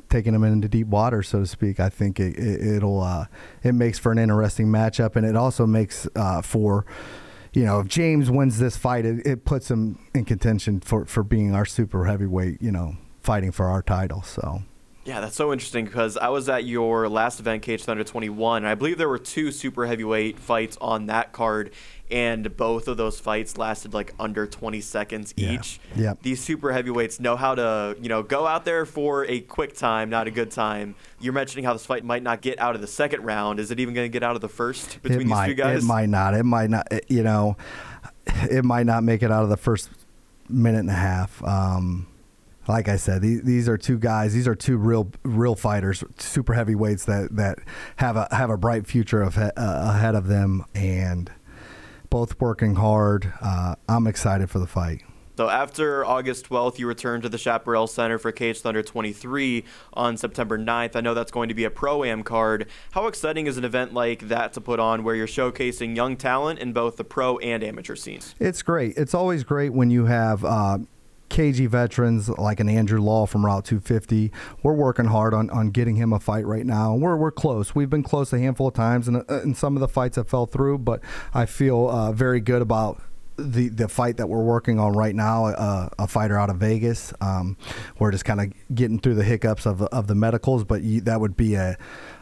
[0.08, 1.80] taking him into deep water, so to speak.
[1.80, 3.26] I think it, it, will uh,
[3.62, 6.84] it makes for an interesting matchup, and it also makes uh, for
[7.52, 11.22] you know, if James wins this fight, it, it, puts him in contention for, for
[11.22, 14.22] being our super heavyweight, you know, fighting for our title.
[14.22, 14.62] So
[15.08, 18.68] yeah, that's so interesting because I was at your last event, Caged Thunder 21, and
[18.68, 21.70] I believe there were two super heavyweight fights on that card,
[22.10, 25.52] and both of those fights lasted like under 20 seconds yeah.
[25.52, 25.80] each.
[25.96, 26.12] Yeah.
[26.20, 30.10] These super heavyweights know how to, you know, go out there for a quick time,
[30.10, 30.94] not a good time.
[31.20, 33.60] You're mentioning how this fight might not get out of the second round.
[33.60, 35.54] Is it even going to get out of the first between it these might, two
[35.54, 35.84] guys?
[35.84, 36.34] It might not.
[36.34, 36.86] It might not.
[36.92, 37.56] It, you know,
[38.26, 39.88] it might not make it out of the first
[40.50, 41.42] minute and a half.
[41.42, 42.06] Um,
[42.68, 44.34] like I said, these, these are two guys.
[44.34, 47.58] These are two real real fighters, super heavyweights that that
[47.96, 51.30] have a have a bright future of, uh, ahead of them, and
[52.10, 53.32] both working hard.
[53.40, 55.02] Uh, I'm excited for the fight.
[55.38, 60.16] So after August 12th, you return to the Chaparral Center for Caged Thunder 23 on
[60.16, 60.96] September 9th.
[60.96, 62.66] I know that's going to be a pro-am card.
[62.90, 66.58] How exciting is an event like that to put on where you're showcasing young talent
[66.58, 68.34] in both the pro and amateur scenes?
[68.40, 68.96] It's great.
[68.96, 70.78] It's always great when you have uh,
[71.28, 74.32] KG veterans like an Andrew Law from Route 250.
[74.62, 76.94] We're working hard on, on getting him a fight right now.
[76.94, 77.74] We're, we're close.
[77.74, 80.28] We've been close a handful of times, and, uh, and some of the fights have
[80.28, 81.00] fell through, but
[81.34, 83.00] I feel uh, very good about
[83.38, 87.12] the the fight that we're working on right now, uh, a fighter out of Vegas.
[87.20, 87.56] Um,
[87.98, 91.20] we're just kind of getting through the hiccups of of the medicals, but you, that
[91.20, 91.78] would be a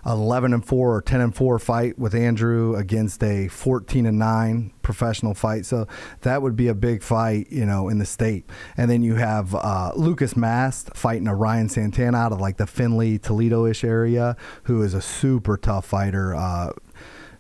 [0.06, 4.72] 11 and 4 or 10 and 4 fight with Andrew against a 14 and 9
[4.82, 5.66] professional fight.
[5.66, 5.86] So
[6.20, 8.48] that would be a big fight, you know, in the state.
[8.76, 12.66] And then you have uh, Lucas Mast fighting a Ryan Santana out of like the
[12.66, 16.34] Findlay, Toledo ish area, who is a super tough fighter.
[16.34, 16.70] Uh,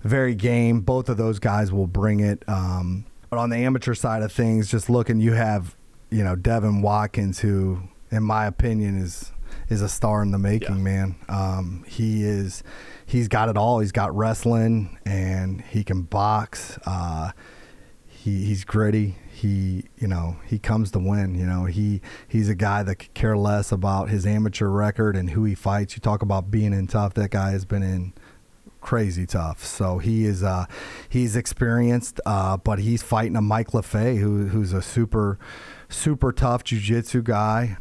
[0.02, 0.80] very game.
[0.80, 2.42] Both of those guys will bring it.
[2.48, 5.76] Um, but on the amateur side of things, just looking, you have,
[6.10, 9.32] you know, Devin Watkins, who, in my opinion, is
[9.68, 10.82] is a star in the making, yeah.
[10.82, 11.16] man.
[11.28, 12.62] Um, he is,
[13.04, 13.80] he's got it all.
[13.80, 16.78] He's got wrestling and he can box.
[16.86, 17.32] Uh,
[18.06, 19.16] he, he's gritty.
[19.32, 21.34] He, you know, he comes to win.
[21.34, 25.30] You know, he he's a guy that could care less about his amateur record and
[25.30, 25.94] who he fights.
[25.94, 27.14] You talk about being in tough.
[27.14, 28.14] That guy has been in
[28.80, 29.64] crazy tough.
[29.64, 30.66] So he is uh,
[31.08, 35.38] he's experienced, uh, but he's fighting a Mike LaFay who who's a super
[35.88, 37.76] super tough jiu-jitsu guy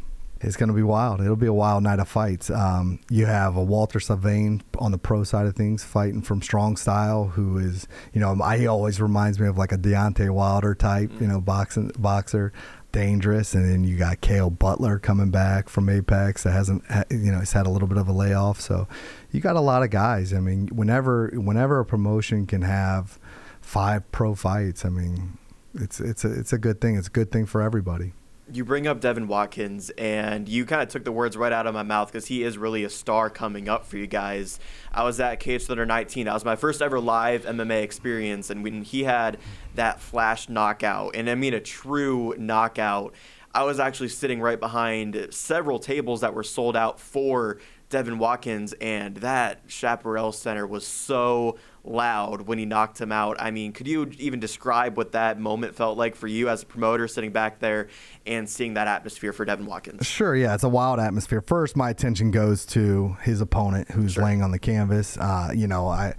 [0.46, 1.22] it's going to be wild.
[1.22, 2.52] It'll be a wild night of fights.
[2.52, 6.78] Um, you have a Walter Sylvain on the pro side of things fighting from Strong
[6.78, 11.12] Style, who is, you know, he always reminds me of like a Deontay Wilder type,
[11.20, 12.54] you know, boxing boxer,
[12.92, 13.56] dangerous.
[13.56, 17.54] And then you got Kale Butler coming back from Apex that hasn't, you know, he's
[17.54, 18.62] had a little bit of a layoff.
[18.62, 18.88] So
[19.32, 20.32] you got a lot of guys.
[20.32, 23.18] I mean, whenever whenever a promotion can have
[23.62, 25.40] five pro fights, I mean,
[25.74, 26.98] it's it's a it's a good thing.
[26.98, 28.14] It's a good thing for everybody
[28.52, 31.74] you bring up Devin Watkins, and you kind of took the words right out of
[31.74, 34.60] my mouth because he is really a star coming up for you guys.
[34.94, 36.26] I was at Caged Thunder 19.
[36.26, 39.38] That was my first ever live MMA experience, and when he had
[39.74, 43.16] that flash knockout, and I mean a true knockout,
[43.54, 48.74] I was actually sitting right behind several tables that were sold out for Devin Watkins,
[48.74, 53.38] and that Chaparral Center was so loud when he knocked him out.
[53.40, 56.66] I mean, could you even describe what that moment felt like for you as a
[56.66, 57.88] promoter sitting back there
[58.26, 60.06] and seeing that atmosphere for Devin Watkins?
[60.06, 61.42] Sure, yeah, it's a wild atmosphere.
[61.42, 64.24] First, my attention goes to his opponent who's sure.
[64.24, 65.18] laying on the canvas.
[65.18, 66.16] Uh, you know, I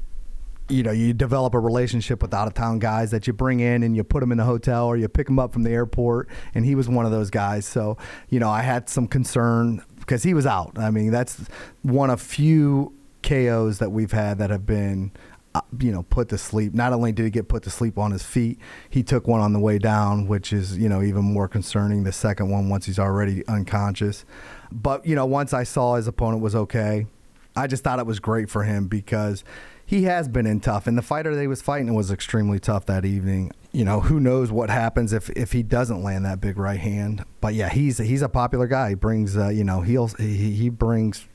[0.68, 3.82] you know, you develop a relationship with out of town guys that you bring in
[3.82, 6.28] and you put them in the hotel or you pick them up from the airport.
[6.54, 7.66] And he was one of those guys.
[7.66, 7.96] So,
[8.30, 10.72] you know, I had some concern because he was out.
[10.76, 11.40] I mean, that's
[11.82, 15.12] one of few KOs that we've had that have been
[15.78, 16.74] you know, put to sleep.
[16.74, 18.58] Not only did he get put to sleep on his feet,
[18.90, 22.04] he took one on the way down, which is, you know, even more concerning.
[22.04, 24.24] The second one, once he's already unconscious.
[24.72, 27.06] But, you know, once I saw his opponent was okay,
[27.54, 29.42] I just thought it was great for him because
[29.86, 32.86] he has been in tough, and the fighter that he was fighting was extremely tough
[32.86, 33.52] that evening.
[33.72, 37.24] You know, who knows what happens if, if he doesn't land that big right hand?
[37.40, 38.90] But yeah, he's he's a popular guy.
[38.90, 41.26] He brings, uh, you know, he'll he, he brings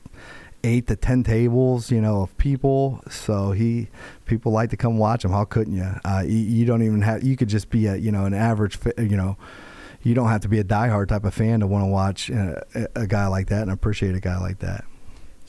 [0.64, 3.02] eight to ten tables, you know, of people.
[3.10, 3.88] So he
[4.24, 5.32] people like to come watch him.
[5.32, 5.90] How couldn't you?
[6.04, 6.64] Uh, you, you?
[6.64, 7.22] don't even have.
[7.22, 9.36] You could just be a you know an average, you know.
[10.02, 12.88] You don't have to be a diehard type of fan to want to watch a,
[12.96, 14.84] a guy like that and appreciate a guy like that.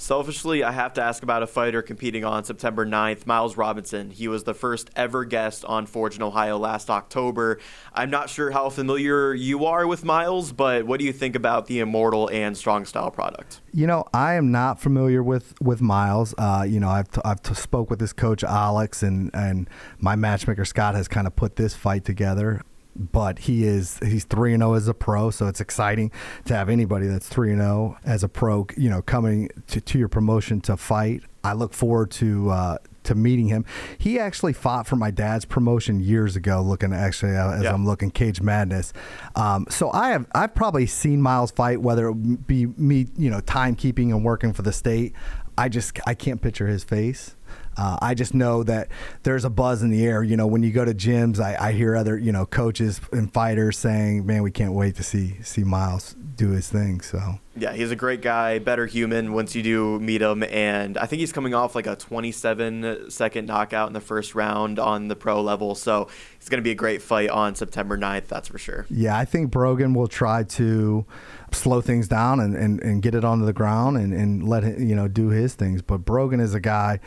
[0.03, 4.09] Selfishly, I have to ask about a fighter competing on September 9th, Miles Robinson.
[4.09, 7.57] He was the first ever guest on Forged in Ohio last October.
[7.93, 11.67] I'm not sure how familiar you are with Miles, but what do you think about
[11.67, 13.61] the Immortal and Strong Style product?
[13.71, 16.35] You know, I am not familiar with with Miles.
[16.37, 20.17] Uh, you know, I've t- I've t- spoke with his coach Alex, and and my
[20.17, 22.61] matchmaker Scott has kind of put this fight together
[22.95, 26.11] but he is he's 3 and 0 as a pro so it's exciting
[26.45, 29.97] to have anybody that's 3 and 0 as a pro you know coming to, to
[29.97, 33.65] your promotion to fight I look forward to uh, to meeting him.
[33.97, 36.61] He actually fought for my dad's promotion years ago.
[36.61, 37.73] Looking actually uh, as yeah.
[37.73, 38.93] I'm looking Cage Madness,
[39.35, 43.41] um, so I have I've probably seen Miles fight, whether it be me, you know,
[43.41, 45.13] timekeeping and working for the state.
[45.57, 47.35] I just I can't picture his face.
[47.77, 48.89] Uh, I just know that
[49.23, 50.23] there's a buzz in the air.
[50.23, 53.31] You know, when you go to gyms, I, I, hear other you know coaches and
[53.33, 57.73] fighters saying, "Man, we can't wait to see see Miles do his thing." So yeah,
[57.73, 61.31] he's a great guy, better human once you do meet him, and I think he's
[61.31, 65.75] coming off like a 27 second knockout in the first round on the pro level.
[65.75, 66.07] So
[66.37, 68.85] it's going to be a great fight on September 9th, that's for sure.
[68.89, 71.05] Yeah, I think Brogan will try to
[71.51, 74.87] slow things down and, and, and get it onto the ground and, and let him,
[74.87, 75.81] you know, do his things.
[75.81, 76.99] But Brogan is a guy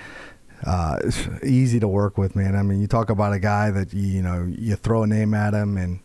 [0.66, 0.98] uh,
[1.42, 2.56] easy to work with, man.
[2.56, 5.32] I mean, you talk about a guy that you, you know you throw a name
[5.32, 6.00] at him and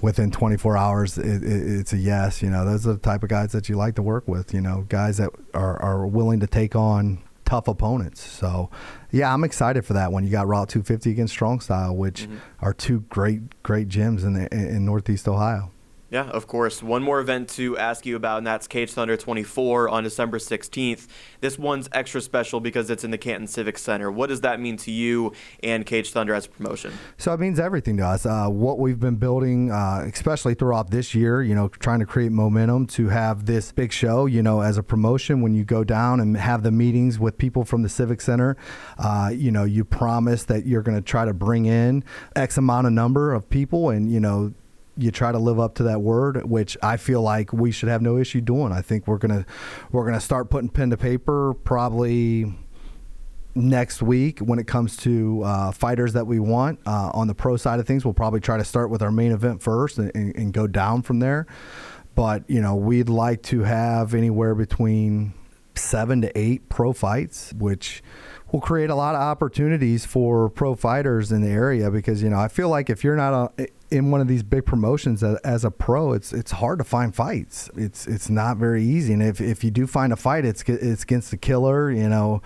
[0.00, 2.42] within 24 hours it, it, it's a yes.
[2.42, 4.54] You know, those are the type of guys that you like to work with.
[4.54, 8.20] You know, guys that are are willing to take on tough opponents.
[8.20, 8.70] So,
[9.10, 10.24] yeah, I'm excited for that one.
[10.24, 12.36] You got Route 250 against Strong Style, which mm-hmm.
[12.60, 15.70] are two great great gyms in the, in Northeast Ohio.
[16.14, 16.80] Yeah, of course.
[16.80, 21.08] One more event to ask you about, and that's Caged Thunder 24 on December 16th.
[21.40, 24.12] This one's extra special because it's in the Canton Civic Center.
[24.12, 25.32] What does that mean to you
[25.64, 26.92] and Caged Thunder as a promotion?
[27.18, 28.26] So it means everything to us.
[28.26, 32.30] Uh, what we've been building, uh, especially throughout this year, you know, trying to create
[32.30, 36.20] momentum to have this big show, you know, as a promotion when you go down
[36.20, 38.56] and have the meetings with people from the Civic Center,
[38.98, 42.04] uh, you know, you promise that you're going to try to bring in
[42.36, 44.54] X amount of number of people and, you know,
[44.96, 48.02] you try to live up to that word, which I feel like we should have
[48.02, 48.72] no issue doing.
[48.72, 49.44] I think we're gonna
[49.90, 52.54] we're gonna start putting pen to paper probably
[53.54, 57.56] next week when it comes to uh, fighters that we want uh, on the pro
[57.56, 58.04] side of things.
[58.04, 61.02] We'll probably try to start with our main event first and, and, and go down
[61.02, 61.46] from there.
[62.14, 65.34] But you know, we'd like to have anywhere between
[65.74, 68.02] seven to eight pro fights, which
[68.54, 72.38] will create a lot of opportunities for pro fighters in the area because you know
[72.38, 75.72] I feel like if you're not a, in one of these big promotions as, a
[75.72, 77.68] pro, it's it's hard to find fights.
[77.76, 81.02] It's it's not very easy, and if, if you do find a fight, it's it's
[81.02, 82.42] against the killer, you know,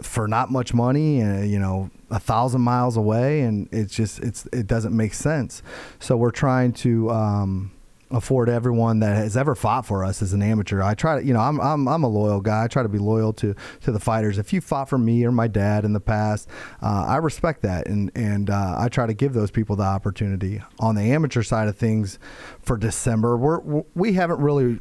[0.00, 4.46] for not much money, and you know, a thousand miles away, and it's just it's
[4.52, 5.60] it doesn't make sense.
[5.98, 7.10] So we're trying to.
[7.10, 7.72] Um,
[8.10, 10.82] afford everyone that has ever fought for us as an amateur.
[10.82, 12.64] I try to, you know, I'm, I'm, I'm a loyal guy.
[12.64, 14.38] I try to be loyal to, to the fighters.
[14.38, 16.48] If you fought for me or my dad in the past,
[16.82, 17.86] uh, I respect that.
[17.86, 20.62] And, and uh, I try to give those people the opportunity.
[20.78, 22.18] On the amateur side of things
[22.62, 24.78] for December, we're, we haven't really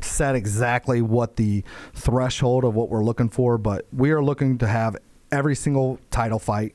[0.00, 4.66] set exactly what the threshold of what we're looking for, but we are looking to
[4.66, 4.96] have
[5.32, 6.74] every single title fight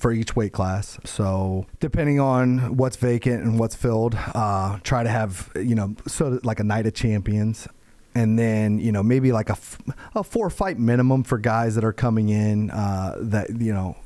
[0.00, 0.98] for each weight class.
[1.04, 6.32] So depending on what's vacant and what's filled, uh, try to have you know sort
[6.32, 7.68] of like a night of champions.
[8.14, 9.58] And then you know maybe like a,
[10.16, 13.96] a four fight minimum for guys that are coming in uh, that you know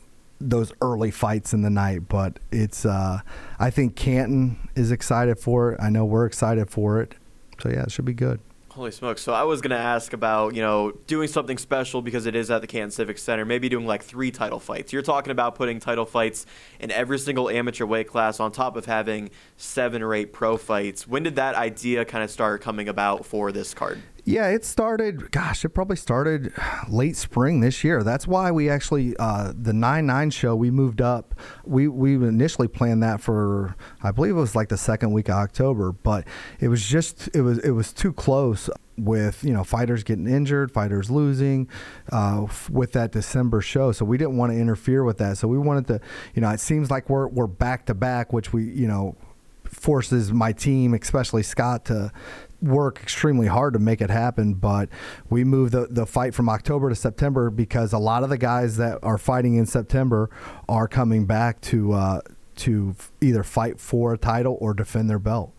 [0.41, 2.09] those early fights in the night.
[2.09, 3.21] But it's uh,
[3.59, 5.81] I think Canton is excited for it.
[5.81, 7.15] I know we're excited for it.
[7.61, 8.41] So yeah, it should be good.
[8.75, 9.23] Holy smokes.
[9.23, 12.51] So I was going to ask about, you know, doing something special because it is
[12.51, 14.93] at the Canton Civic Center, maybe doing like three title fights.
[14.93, 16.45] You're talking about putting title fights
[16.81, 21.07] in every single amateur weight class on top of having seven or eight pro fights.
[21.07, 24.03] When did that idea kind of start coming about for this card?
[24.27, 25.31] Yeah, it started.
[25.33, 26.53] Gosh, it probably started
[26.89, 28.03] late spring this year.
[28.03, 31.35] That's why we actually uh, the nine nine show we moved up.
[31.65, 35.35] We we initially planned that for I believe it was like the second week of
[35.35, 36.27] October, but
[36.59, 40.73] it was just it was it was too close with you know fighters getting injured,
[40.73, 41.69] fighters losing,
[42.11, 43.93] uh, with that December show.
[43.93, 45.37] So we didn't want to interfere with that.
[45.37, 46.01] So we wanted to,
[46.35, 49.17] you know, it seems like we're we're back to back, which we you know
[49.65, 52.13] forces my team, especially Scott, to
[52.63, 54.55] work extremely hard to make it happen.
[54.55, 54.89] But
[55.31, 58.77] we moved the, the fight from October to September because a lot of the guys
[58.77, 60.31] that are fighting in September
[60.69, 62.21] are coming back to uh,
[62.57, 65.55] to either fight for a title or defend their belt.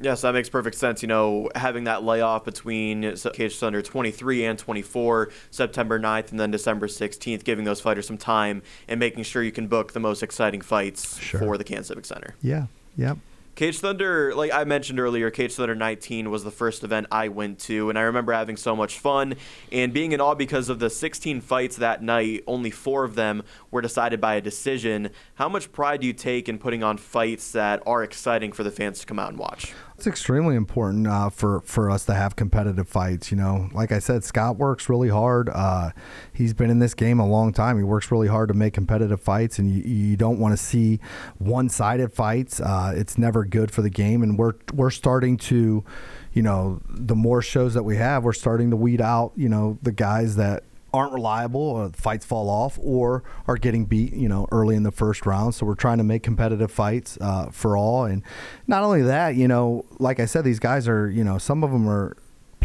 [0.00, 1.02] Yes, that makes perfect sense.
[1.02, 6.50] You know, having that layoff between Caged Thunder 23 and 24, September 9th and then
[6.50, 10.22] December 16th, giving those fighters some time and making sure you can book the most
[10.22, 11.40] exciting fights sure.
[11.40, 12.34] for the Canton Civic Center.
[12.42, 13.16] Yeah, yep.
[13.56, 17.58] Caged Thunder, like I mentioned earlier, Caged Thunder 19 was the first event I went
[17.60, 19.34] to, and I remember having so much fun
[19.72, 22.44] and being in awe because of the 16 fights that night.
[22.46, 25.08] Only four of them were decided by a decision.
[25.36, 28.70] How much pride do you take in putting on fights that are exciting for the
[28.70, 29.74] fans to come out and watch?
[29.98, 33.30] It's extremely important uh, for for us to have competitive fights.
[33.30, 35.50] You know, like I said, Scott works really hard.
[35.50, 35.90] Uh,
[36.32, 37.76] he's been in this game a long time.
[37.76, 41.00] He works really hard to make competitive fights, and you, you don't want to see
[41.36, 42.58] one sided fights.
[42.58, 45.84] Uh, it's never good for the game, and we're we're starting to,
[46.32, 49.76] you know, the more shows that we have, we're starting to weed out, you know,
[49.82, 50.64] the guys that
[50.96, 54.92] aren't reliable, or fights fall off, or are getting beat, you know, early in the
[54.92, 55.54] first round.
[55.54, 58.22] So we're trying to make competitive fights uh, for all, and
[58.66, 61.70] not only that, you know, like I said, these guys are, you know, some of
[61.70, 62.16] them are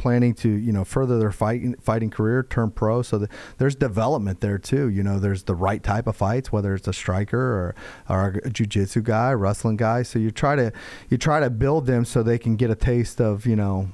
[0.02, 3.04] planning to you know further their fighting fighting career, turn pro.
[3.04, 4.90] So the, there's development there too.
[4.90, 7.76] You know, there's the right type of fights, whether it's a striker or
[8.10, 10.02] or a jujitsu guy, wrestling guy.
[10.02, 10.72] So you try to
[11.10, 13.90] you try to build them so they can get a taste of you know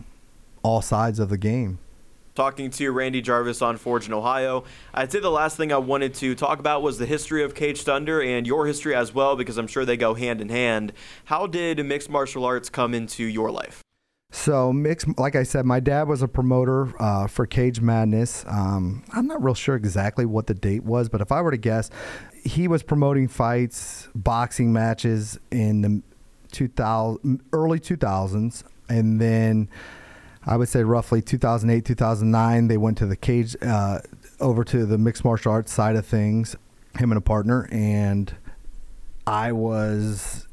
[0.64, 1.80] all sides of the game
[2.38, 4.64] talking to Randy Jarvis on Forged in Ohio.
[4.94, 7.82] I'd say the last thing I wanted to talk about was the history of Caged
[7.82, 10.94] Thunder and your history as well, because I'm sure they go hand in hand.
[11.26, 13.82] How did mixed martial arts come into your life?
[14.30, 18.46] So mixed, like I said, my dad was a promoter uh, for Cage Madness.
[18.48, 21.58] Um, I'm not real sure exactly what the date was, but if I were to
[21.58, 21.90] guess,
[22.44, 26.04] he was promoting fights, boxing matches in the
[26.52, 29.70] 2000 early 2000s, and then
[30.48, 34.00] I would say roughly 2008, 2009, they went to the cage, uh,
[34.40, 36.56] over to the mixed martial arts side of things,
[36.98, 38.34] him and a partner, and
[39.28, 40.48] I was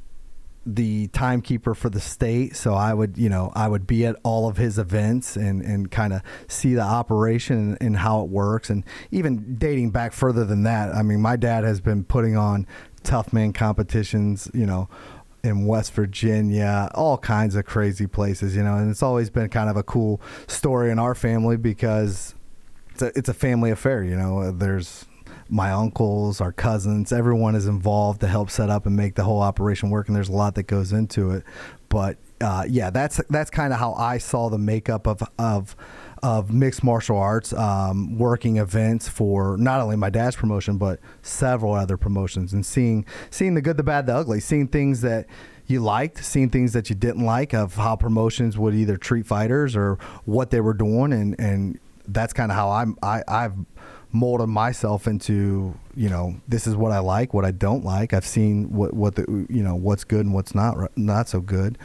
[0.66, 2.56] the timekeeper for the state.
[2.56, 5.90] So I would, you know, I would be at all of his events and, and
[5.90, 8.70] kind of see the operation and, and how it works.
[8.70, 12.66] And even dating back further than that, I mean, my dad has been putting on
[13.02, 14.88] tough man competitions, you know,
[15.44, 18.76] in West Virginia, all kinds of crazy places, you know.
[18.76, 22.34] And it's always been kind of a cool story in our family because
[22.90, 24.50] it's a, it's a family affair, you know.
[24.50, 25.04] There's
[25.50, 29.42] my uncles, our cousins, everyone is involved to help set up and make the whole
[29.42, 30.08] operation work.
[30.08, 31.44] And there's a lot that goes into it.
[31.90, 35.76] But uh, yeah, that's that's kind of how I saw the makeup of of
[36.24, 41.74] of mixed martial arts, um, working events for not only my dad's promotion but several
[41.74, 45.26] other promotions, and seeing seeing the good, the bad, the ugly, seeing things that
[45.66, 49.76] you liked, seeing things that you didn't like of how promotions would either treat fighters
[49.76, 53.52] or what they were doing, and and that's kind of how I'm I, I've
[54.10, 58.14] molded myself into you know this is what I like, what I don't like.
[58.14, 61.76] I've seen what what the you know what's good and what's not not so good,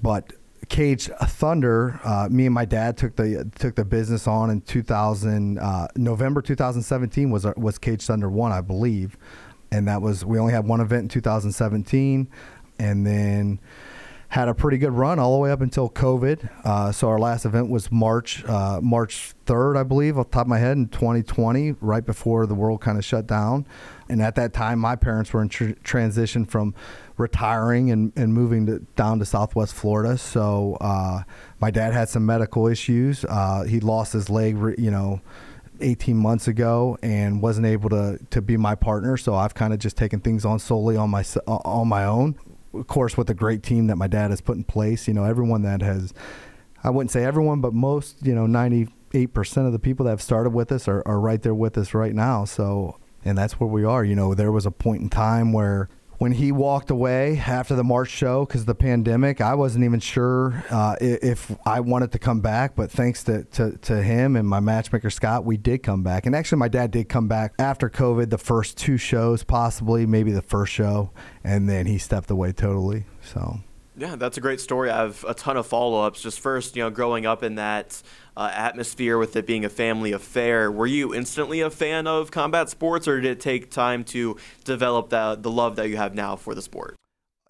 [0.00, 0.32] but
[0.68, 5.58] Caged Thunder, uh, me and my dad took the took the business on in 2000
[5.58, 9.16] uh, November 2017 was was Caged Thunder one, I believe,
[9.72, 12.28] and that was we only had one event in 2017,
[12.78, 13.58] and then
[14.30, 16.48] had a pretty good run all the way up until COVID.
[16.64, 20.42] Uh, so our last event was March uh, March 3rd, I believe, off the top
[20.42, 23.66] of my head, in 2020, right before the world kind of shut down.
[24.08, 26.74] And at that time, my parents were in tr- transition from
[27.20, 30.18] retiring and, and moving to, down to Southwest Florida.
[30.18, 31.22] So uh,
[31.60, 33.24] my dad had some medical issues.
[33.24, 35.20] Uh, he lost his leg, you know.
[35.82, 39.78] 18 months ago and wasn't able to to be my partner so I've kind of
[39.78, 42.38] just taken things on solely on my on my own
[42.74, 45.24] of course, with the great team that my dad has put in place, you know,
[45.24, 46.14] everyone that has,
[46.84, 50.50] I wouldn't say everyone, but most, you know, 98% of the people that have started
[50.50, 52.44] with us are, are right there with us right now.
[52.44, 54.04] So, and that's where we are.
[54.04, 55.88] You know, there was a point in time where
[56.20, 60.00] when he walked away after the March show because of the pandemic, I wasn't even
[60.00, 62.76] sure uh, if I wanted to come back.
[62.76, 66.26] But thanks to, to, to, him and my matchmaker Scott, we did come back.
[66.26, 70.30] And actually, my dad did come back after COVID, the first two shows, possibly, maybe
[70.30, 71.10] the first show.
[71.42, 73.06] And then he stepped away totally.
[73.22, 73.60] So.
[74.00, 74.88] Yeah, that's a great story.
[74.88, 76.22] I have a ton of follow ups.
[76.22, 78.00] Just first, you know, growing up in that
[78.34, 82.70] uh, atmosphere with it being a family affair, were you instantly a fan of combat
[82.70, 86.34] sports, or did it take time to develop the the love that you have now
[86.34, 86.96] for the sport?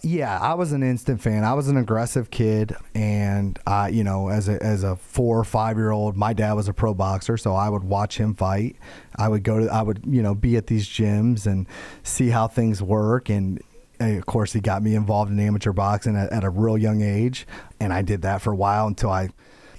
[0.03, 1.45] Yeah, I was an instant fan.
[1.45, 5.45] I was an aggressive kid, and I, you know, as a as a four or
[5.45, 8.75] five year old, my dad was a pro boxer, so I would watch him fight.
[9.15, 11.69] I would go to, I would, you know, be at these gyms and
[12.03, 13.63] see how things work, and
[14.01, 17.47] of course, he got me involved in amateur boxing at, at a real young age,
[17.79, 19.29] and I did that for a while until I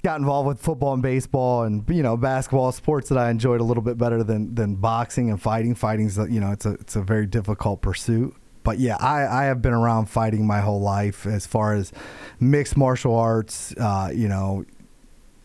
[0.02, 3.64] got involved with football and baseball and you know basketball sports that I enjoyed a
[3.64, 5.74] little bit better than than boxing and fighting.
[5.74, 9.60] Fighting's you know it's a it's a very difficult pursuit but yeah, I, I have
[9.60, 11.92] been around fighting my whole life as far as
[12.38, 14.64] mixed martial arts, uh, you know,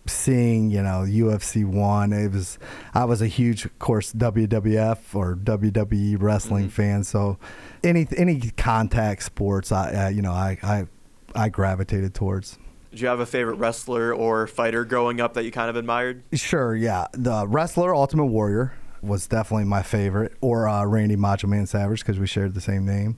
[0.09, 2.13] seeing, you know, UFC one.
[2.13, 2.59] It was,
[2.93, 6.71] I was a huge, of course, WWF or WWE wrestling mm-hmm.
[6.71, 7.03] fan.
[7.03, 7.37] So
[7.83, 10.87] any, any contact sports, I, uh, you know, I, I,
[11.35, 12.57] I gravitated towards.
[12.91, 16.23] Did you have a favorite wrestler or fighter growing up that you kind of admired?
[16.33, 17.07] Sure, yeah.
[17.13, 22.19] The wrestler, Ultimate Warrior was definitely my favorite, or uh, Randy Macho Man Savage because
[22.19, 23.17] we shared the same name.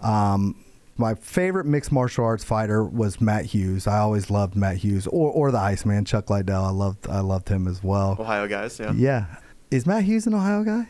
[0.00, 0.56] Um,
[1.00, 3.86] my favorite mixed martial arts fighter was Matt Hughes.
[3.86, 6.64] I always loved Matt Hughes, or or the Iceman Chuck Liddell.
[6.64, 8.16] I loved I loved him as well.
[8.20, 8.92] Ohio guys, yeah.
[8.92, 9.26] Yeah,
[9.70, 10.88] is Matt Hughes an Ohio guy?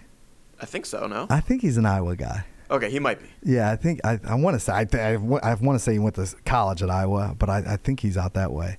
[0.60, 1.06] I think so.
[1.06, 2.44] No, I think he's an Iowa guy.
[2.70, 3.28] Okay, he might be.
[3.42, 5.98] Yeah, I think I, I want to say I, I, I want to say he
[5.98, 8.76] went to college at Iowa, but I, I think he's out that way.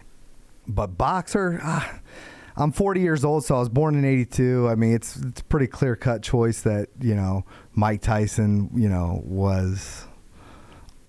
[0.67, 1.99] But boxer, ah,
[2.55, 4.69] I'm 40 years old, so I was born in '82.
[4.69, 9.21] I mean, it's it's pretty clear cut choice that you know Mike Tyson, you know,
[9.25, 10.07] was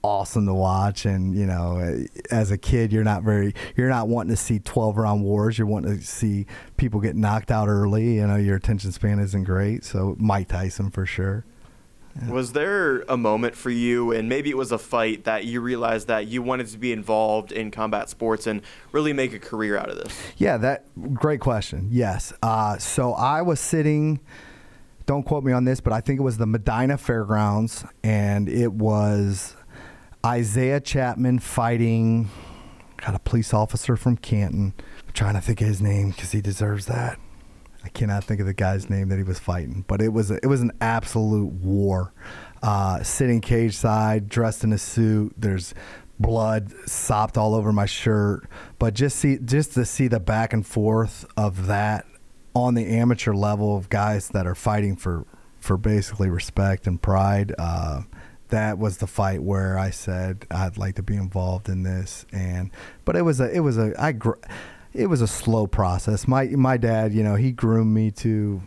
[0.05, 4.30] awesome to watch and you know as a kid you're not very you're not wanting
[4.30, 6.44] to see 12 round wars you're wanting to see
[6.76, 10.90] people get knocked out early you know your attention span isn't great so mike tyson
[10.90, 11.44] for sure
[12.28, 16.09] was there a moment for you, and maybe it was a fight, that you realized
[16.09, 18.61] that you wanted to be involved in combat sports and
[18.92, 20.20] really make a career out of this?
[20.36, 20.84] Yeah, that
[21.14, 21.88] great question.
[21.90, 22.32] Yes.
[22.42, 24.20] Uh, so I was sitting.
[25.07, 28.72] Don't quote me on this, but I think it was the Medina Fairgrounds, and it
[28.72, 29.57] was
[30.25, 32.31] Isaiah Chapman fighting.
[32.99, 34.75] Got a police officer from Canton.
[34.79, 37.18] I'm trying to think of his name because he deserves that.
[37.85, 40.35] I cannot think of the guy's name that he was fighting, but it was a,
[40.37, 42.12] it was an absolute war.
[42.62, 45.35] Uh, sitting cage side, dressed in a suit.
[45.37, 45.75] There's
[46.20, 48.49] blood sopped all over my shirt,
[48.79, 52.07] but just see just to see the back and forth of that
[52.55, 55.27] on the amateur level of guys that are fighting for
[55.59, 57.53] for basically respect and pride.
[57.59, 58.03] Uh,
[58.53, 62.70] that was the fight where I said I'd like to be involved in this, and
[63.05, 64.12] but it was a it was a I.
[64.12, 64.40] Gr-
[64.94, 66.28] it was a slow process.
[66.28, 68.62] My my dad, you know, he groomed me to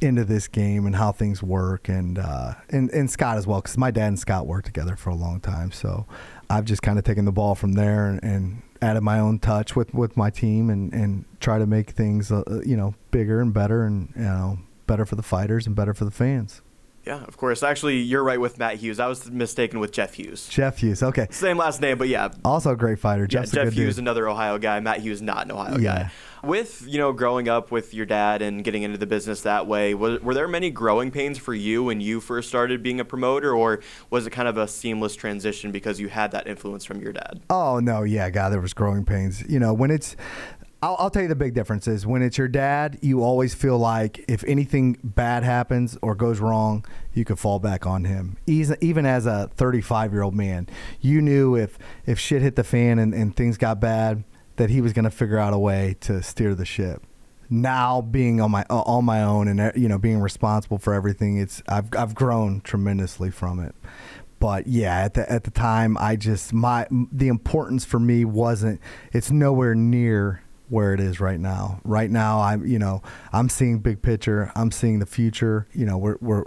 [0.00, 3.76] into this game and how things work, and uh, and and Scott as well, because
[3.76, 5.72] my dad and Scott worked together for a long time.
[5.72, 6.06] So
[6.48, 9.76] I've just kind of taken the ball from there and, and, added my own touch
[9.76, 13.52] with, with my team and and try to make things uh, you know bigger and
[13.52, 16.62] better and you know better for the fighters and better for the fans.
[17.06, 17.62] Yeah, of course.
[17.62, 19.00] Actually, you're right with Matt Hughes.
[19.00, 20.48] I was mistaken with Jeff Hughes.
[20.48, 21.26] Jeff Hughes, okay.
[21.30, 22.28] Same last name, but yeah.
[22.44, 23.26] Also a great fighter.
[23.30, 24.02] Yeah, Jeff Hughes, dude.
[24.02, 24.78] another Ohio guy.
[24.80, 25.94] Matt Hughes, not an Ohio yeah.
[25.94, 26.10] guy.
[26.42, 29.94] With you know growing up with your dad and getting into the business that way,
[29.94, 33.54] was, were there many growing pains for you when you first started being a promoter,
[33.54, 37.12] or was it kind of a seamless transition because you had that influence from your
[37.12, 37.40] dad?
[37.50, 39.42] Oh no, yeah, God, there was growing pains.
[39.50, 40.16] You know, when it's
[40.82, 43.78] I'll, I'll, tell you the big difference is when it's your dad, you always feel
[43.78, 48.38] like if anything bad happens or goes wrong, you could fall back on him.
[48.46, 50.68] Even as a 35 year old man,
[51.00, 54.24] you knew if if shit hit the fan and, and things got bad,
[54.56, 57.02] that he was going to figure out a way to steer the ship.
[57.50, 61.36] Now being on my on my own and uh, you know being responsible for everything,
[61.36, 63.74] it's I've I've grown tremendously from it
[64.38, 68.80] but yeah, at the at the time, I just my the importance for me wasn't.
[69.12, 71.80] It's nowhere near where it is right now.
[71.84, 73.02] Right now, I'm you know
[73.32, 74.50] I'm seeing big picture.
[74.54, 75.68] I'm seeing the future.
[75.72, 76.44] You know, we're we're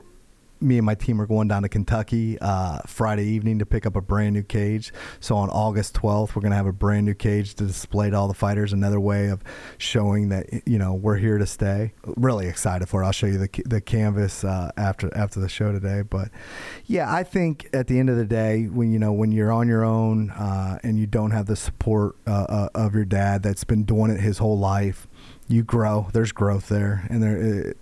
[0.63, 3.95] me and my team are going down to Kentucky uh, Friday evening to pick up
[3.95, 4.93] a brand new cage.
[5.19, 8.15] So on August 12th, we're going to have a brand new cage to display to
[8.15, 8.73] all the fighters.
[8.73, 9.43] Another way of
[9.77, 11.93] showing that you know we're here to stay.
[12.05, 13.05] Really excited for it.
[13.05, 16.01] I'll show you the the canvas uh, after after the show today.
[16.01, 16.29] But
[16.85, 19.67] yeah, I think at the end of the day, when you know when you're on
[19.67, 23.63] your own uh, and you don't have the support uh, uh, of your dad that's
[23.63, 25.07] been doing it his whole life,
[25.47, 26.07] you grow.
[26.13, 27.37] There's growth there, and there.
[27.37, 27.77] It,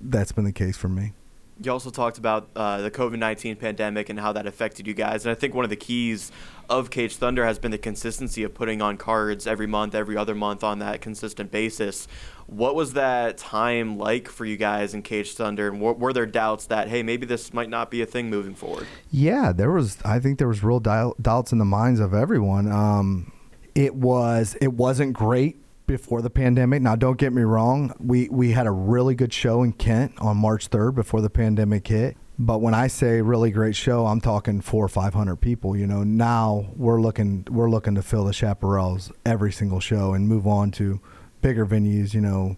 [0.00, 1.12] that's been the case for me
[1.60, 5.24] you also talked about uh, the COVID 19 pandemic and how that affected you guys.
[5.24, 6.30] And I think one of the keys
[6.68, 10.34] of Caged Thunder has been the consistency of putting on cards every month, every other
[10.34, 12.06] month on that consistent basis.
[12.46, 15.68] What was that time like for you guys in Caged Thunder?
[15.68, 18.86] And were there doubts that, hey, maybe this might not be a thing moving forward?
[19.10, 22.70] Yeah, there was, I think there was real doubts in the minds of everyone.
[22.70, 23.32] Um,
[23.74, 25.56] it was, it wasn't great
[25.88, 26.80] before the pandemic.
[26.82, 27.92] Now, don't get me wrong.
[27.98, 31.88] We we had a really good show in Kent on March 3rd before the pandemic
[31.88, 32.16] hit.
[32.38, 35.76] But when I say really great show, I'm talking four or five hundred people.
[35.76, 40.28] You know, now we're looking we're looking to fill the Chaparrals every single show and
[40.28, 41.00] move on to
[41.40, 42.14] bigger venues.
[42.14, 42.56] You know,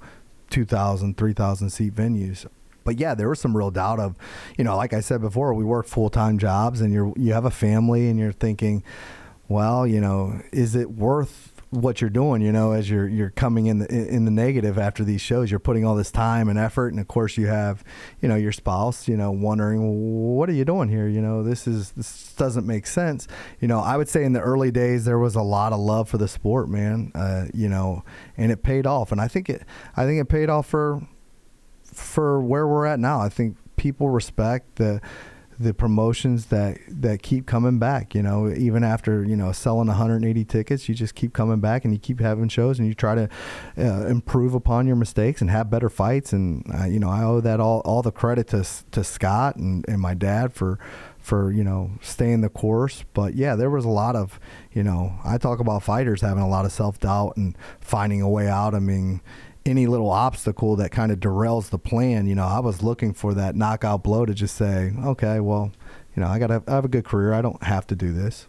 [0.50, 2.46] 2,000, 3,000 seat venues.
[2.84, 4.16] But yeah, there was some real doubt of,
[4.58, 7.44] you know, like I said before, we work full time jobs and you're you have
[7.44, 8.82] a family and you're thinking,
[9.48, 13.66] well, you know, is it worth what you're doing, you know, as you're you're coming
[13.66, 16.88] in the in the negative after these shows, you're putting all this time and effort,
[16.88, 17.84] and of course you have,
[18.20, 21.68] you know, your spouse, you know, wondering what are you doing here, you know, this
[21.68, 23.28] is this doesn't make sense,
[23.60, 23.78] you know.
[23.78, 26.28] I would say in the early days there was a lot of love for the
[26.28, 28.04] sport, man, uh, you know,
[28.36, 29.62] and it paid off, and I think it
[29.96, 31.00] I think it paid off for
[31.84, 33.20] for where we're at now.
[33.20, 35.00] I think people respect the
[35.60, 38.14] the promotions that that keep coming back.
[38.14, 41.92] You know, even after you know selling 180 tickets, you just keep coming back and
[41.92, 43.28] you keep having shows and you try to
[43.78, 46.32] uh, improve upon your mistakes and have better fights.
[46.32, 49.84] And uh, you know, I owe that all all the credit to to Scott and,
[49.86, 50.78] and my dad for
[51.18, 53.04] for you know staying the course.
[53.12, 54.40] But yeah, there was a lot of
[54.72, 58.28] you know I talk about fighters having a lot of self doubt and finding a
[58.28, 58.74] way out.
[58.74, 59.20] I mean
[59.66, 63.34] any little obstacle that kind of derails the plan, you know, I was looking for
[63.34, 65.72] that knockout blow to just say, okay, well,
[66.16, 67.32] you know, I got to have a good career.
[67.32, 68.46] I don't have to do this.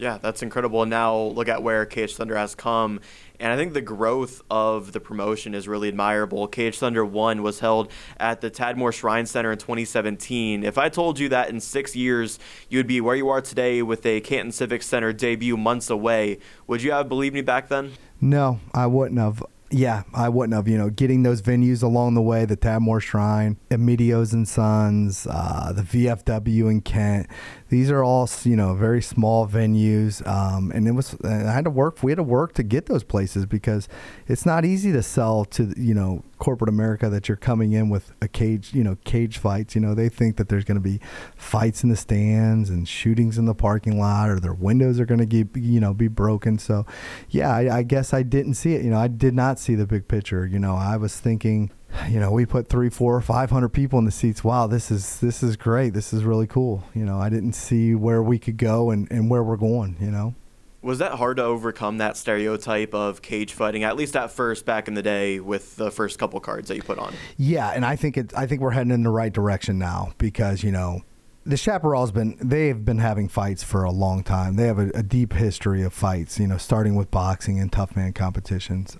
[0.00, 0.80] Yeah, that's incredible.
[0.80, 3.00] And now look at where Caged Thunder has come.
[3.38, 6.48] And I think the growth of the promotion is really admirable.
[6.48, 10.64] Caged Thunder 1 was held at the Tadmor Shrine Center in 2017.
[10.64, 12.38] If I told you that in six years
[12.70, 16.38] you would be where you are today with a Canton Civic Center debut months away,
[16.66, 17.92] would you have believed me back then?
[18.22, 19.44] No, I wouldn't have.
[19.72, 20.66] Yeah, I wouldn't have.
[20.66, 25.72] You know, getting those venues along the way, the Tadmor Shrine, Emilio's and Sons, uh,
[25.72, 27.28] the VFW in Kent.
[27.70, 31.70] These are all you know very small venues, um, and it was I had to
[31.70, 32.02] work.
[32.02, 33.88] We had to work to get those places because
[34.26, 38.12] it's not easy to sell to you know corporate America that you're coming in with
[38.20, 39.76] a cage, you know, cage fights.
[39.76, 40.98] You know, they think that there's going to be
[41.36, 45.20] fights in the stands and shootings in the parking lot, or their windows are going
[45.20, 46.58] to get you know be broken.
[46.58, 46.84] So,
[47.28, 48.82] yeah, I, I guess I didn't see it.
[48.82, 50.44] You know, I did not see the big picture.
[50.44, 51.70] You know, I was thinking
[52.08, 54.44] you know, we put three, four, five hundred people in the seats.
[54.44, 55.94] Wow, this is this is great.
[55.94, 56.84] This is really cool.
[56.94, 59.96] You know, I didn't see where we could go and, and where we're going.
[60.00, 60.34] You know,
[60.82, 63.84] was that hard to overcome that stereotype of cage fighting?
[63.84, 66.82] At least at first, back in the day, with the first couple cards that you
[66.82, 67.14] put on.
[67.36, 68.32] Yeah, and I think it.
[68.36, 71.02] I think we're heading in the right direction now because you know
[71.44, 74.56] the Chaparral's been they've been having fights for a long time.
[74.56, 77.96] They have a, a, deep history of fights, you know, starting with boxing and tough
[77.96, 78.96] man competitions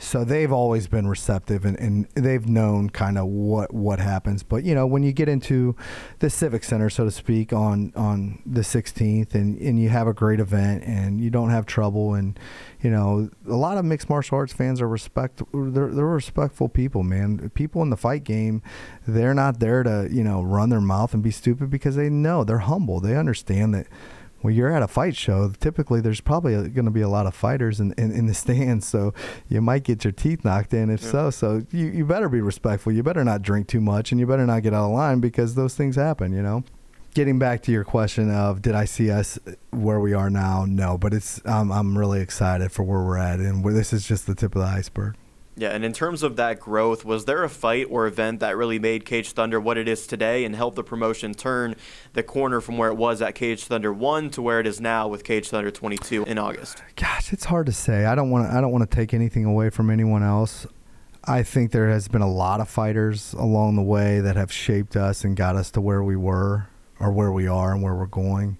[0.00, 4.44] so they've always been receptive and, and they've known kind of what what happens.
[4.44, 5.74] But you know when you get into
[6.20, 10.14] the civic center so to speak on on the 16th and and you have a
[10.14, 12.38] great event and you don't have trouble and
[12.80, 17.02] you know a lot of mixed martial arts fans are respect they're, they're respectful people
[17.02, 17.50] man.
[17.54, 18.62] People in the fight game
[19.06, 22.44] they're not there to you know run their mouth and be stupid because they know
[22.44, 23.00] they're humble.
[23.00, 23.88] They understand that
[24.42, 25.52] well, you're at a fight show.
[25.58, 28.86] Typically, there's probably going to be a lot of fighters in, in, in, the stands,
[28.86, 29.12] so
[29.48, 30.90] you might get your teeth knocked in.
[30.90, 31.10] If yeah.
[31.10, 32.92] so, so you, you better be respectful.
[32.92, 35.54] You better not drink too much, and you better not get out of line because
[35.54, 36.32] those things happen.
[36.32, 36.64] You know.
[37.14, 39.38] Getting back to your question of did I see us
[39.70, 40.66] where we are now?
[40.68, 44.26] No, but it's um, I'm really excited for where we're at, and this is just
[44.26, 45.16] the tip of the iceberg.
[45.58, 48.78] Yeah, and in terms of that growth, was there a fight or event that really
[48.78, 51.74] made Caged Thunder what it is today and helped the promotion turn
[52.12, 55.08] the corner from where it was at Caged Thunder 1 to where it is now
[55.08, 56.80] with Caged Thunder 22 in August?
[56.94, 58.04] Gosh, it's hard to say.
[58.04, 60.64] I don't want to I don't want to take anything away from anyone else.
[61.24, 64.94] I think there has been a lot of fighters along the way that have shaped
[64.94, 66.68] us and got us to where we were
[67.00, 68.58] or where we are and where we're going.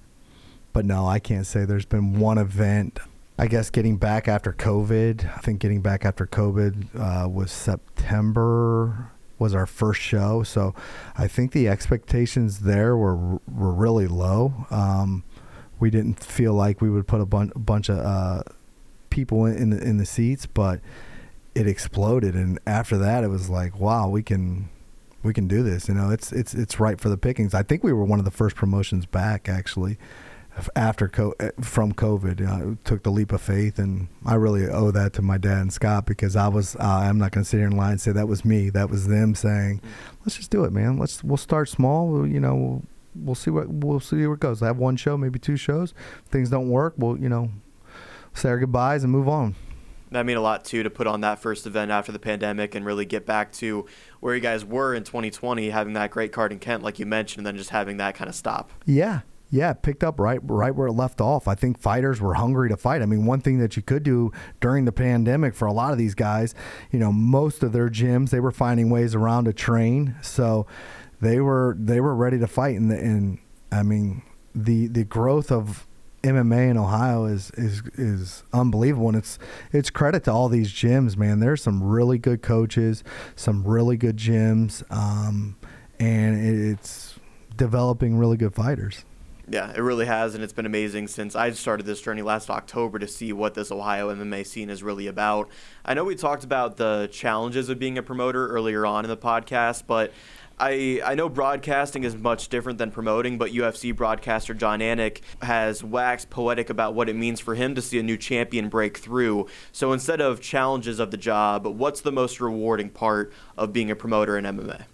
[0.73, 2.99] But no, I can't say there's been one event
[3.39, 9.13] I guess getting back after COVID, I think getting back after COVID uh, was September
[9.39, 10.75] was our first show, so
[11.17, 13.17] I think the expectations there were
[13.47, 14.67] were really low.
[14.71, 15.23] Um,
[15.79, 18.43] we didn't feel like we would put a, bun- a bunch of uh,
[19.11, 20.81] people in, in the, in the seats, but
[21.55, 24.69] it exploded, and after that, it was like, wow, we can
[25.23, 25.87] we can do this.
[25.87, 27.55] You know, it's it's it's right for the pickings.
[27.55, 29.97] I think we were one of the first promotions back actually
[30.75, 32.41] after co- eh, from COVID.
[32.41, 35.73] Know, took the leap of faith, and I really owe that to my dad and
[35.73, 36.77] Scott because I was.
[36.77, 38.71] Uh, I'm not going to sit here and lie and say that was me.
[38.71, 39.81] That was them saying,
[40.21, 40.99] "Let's just do it, man.
[40.99, 42.09] Let's we'll start small.
[42.09, 42.83] We'll, you know, we'll,
[43.15, 44.63] we'll see what we'll see where it goes.
[44.63, 45.95] I have one show, maybe two shows.
[46.25, 47.51] If things don't work, we'll you know,
[48.35, 49.55] say our goodbyes and move on."
[50.11, 52.85] that mean a lot too to put on that first event after the pandemic and
[52.85, 53.87] really get back to
[54.21, 57.41] where you guys were in 2020 having that great card in kent like you mentioned
[57.41, 59.21] and then just having that kind of stop yeah
[59.51, 61.49] yeah, picked up right right where it left off.
[61.49, 63.03] I think fighters were hungry to fight.
[63.03, 64.31] I mean, one thing that you could do
[64.61, 66.55] during the pandemic for a lot of these guys,
[66.91, 70.17] you know, most of their gyms they were finding ways around to train.
[70.23, 70.67] So
[71.21, 73.39] they were they were ready to fight, and, and
[73.73, 74.23] I mean
[74.55, 75.87] the the growth of
[76.23, 79.39] MMA in Ohio is is is unbelievable, and it's
[79.73, 81.41] it's credit to all these gyms, man.
[81.41, 83.05] There's some really good coaches,
[83.37, 85.57] some really good gyms, um,
[85.99, 87.19] and it's
[87.57, 89.05] developing really good fighters.
[89.51, 92.99] Yeah, it really has, and it's been amazing since I started this journey last October
[92.99, 95.49] to see what this Ohio MMA scene is really about.
[95.87, 99.17] I know we talked about the challenges of being a promoter earlier on in the
[99.17, 100.13] podcast, but
[100.61, 105.83] I, I know broadcasting is much different than promoting, but UFC broadcaster Jon Anik has
[105.83, 109.47] waxed poetic about what it means for him to see a new champion break through.
[109.73, 113.97] So instead of challenges of the job, what's the most rewarding part of being a
[113.97, 114.85] promoter in MMA?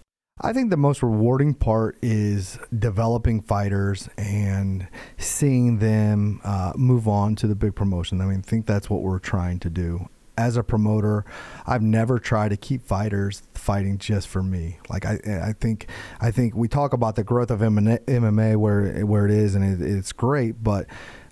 [0.41, 4.85] I think the most rewarding part is developing fighters and
[5.17, 8.19] seeing them uh, move on to the big promotion.
[8.19, 10.09] I mean, I think that's what we're trying to do.
[10.37, 11.23] As a promoter,
[11.65, 14.79] I've never tried to keep fighters fighting just for me.
[14.89, 15.87] Like I, I think,
[16.19, 19.81] I think we talk about the growth of MMA where where it is, and it,
[19.81, 20.61] it's great.
[20.61, 20.87] But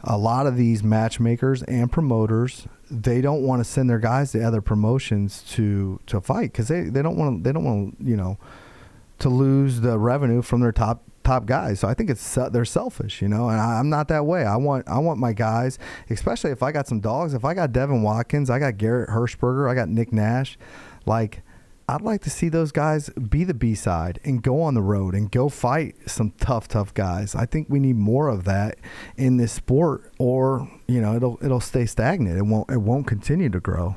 [0.06, 4.42] a lot of these matchmakers and promoters, they don't want to send their guys to
[4.42, 8.38] other promotions to to fight because they, they don't want they don't want you know
[9.20, 11.80] to lose the revenue from their top top guys.
[11.80, 13.50] So I think it's uh, they're selfish, you know.
[13.50, 14.46] And I, am not that way.
[14.46, 17.34] I want I want my guys, especially if I got some dogs.
[17.34, 20.58] If I got Devin Watkins, I got Garrett Hirschberger, I got Nick Nash.
[21.06, 21.42] Like
[21.88, 25.14] I'd like to see those guys be the B side and go on the road
[25.14, 27.36] and go fight some tough, tough guys.
[27.36, 28.78] I think we need more of that
[29.18, 32.38] in this sport, or you know, it'll it'll stay stagnant.
[32.38, 33.96] It won't it won't continue to grow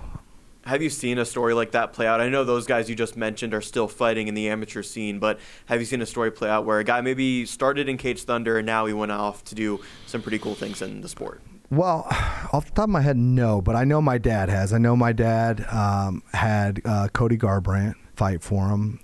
[0.67, 2.21] have you seen a story like that play out?
[2.21, 5.39] I know those guys you just mentioned are still fighting in the amateur scene, but
[5.67, 8.59] have you seen a story play out where a guy maybe started in Caged Thunder
[8.59, 11.41] and now he went off to do some pretty cool things in the sport?
[11.71, 12.07] Well,
[12.53, 14.73] off the top of my head, no, but I know my dad has.
[14.73, 18.99] I know my dad um, had uh, Cody Garbrandt fight for him.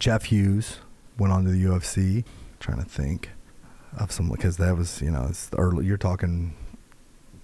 [0.00, 0.80] Jeff Hughes
[1.18, 2.18] went on to the UFC.
[2.18, 2.24] I'm
[2.58, 3.30] trying to think
[3.96, 5.86] of some because that was you know it's early.
[5.86, 6.54] You're talking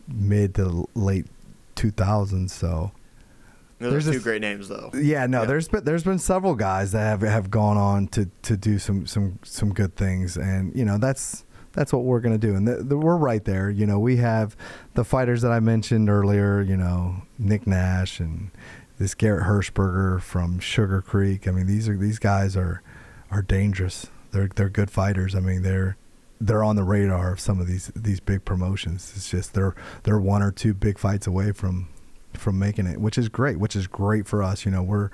[0.08, 1.26] mid to late
[1.76, 2.90] 2000s, so
[3.91, 4.91] there's two great names though.
[4.95, 5.47] Yeah, no, yeah.
[5.47, 9.07] there's been there's been several guys that have, have gone on to, to do some,
[9.07, 13.16] some some good things, and you know that's that's what we're gonna do, and we're
[13.16, 13.70] right there.
[13.70, 14.57] You know, we have
[14.95, 16.61] the fighters that I mentioned earlier.
[16.61, 18.51] You know, Nick Nash and
[18.99, 21.49] this Garrett Hirschberger from Sugar Creek.
[21.49, 22.83] I mean, these are these guys are
[23.30, 24.07] are dangerous.
[24.30, 25.35] They're they're good fighters.
[25.35, 25.97] I mean, they're
[26.41, 29.12] they're on the radar of some of these these big promotions.
[29.16, 31.89] It's just they're they're one or two big fights away from
[32.37, 34.64] from making it, which is great, which is great for us.
[34.64, 35.11] You know, we're,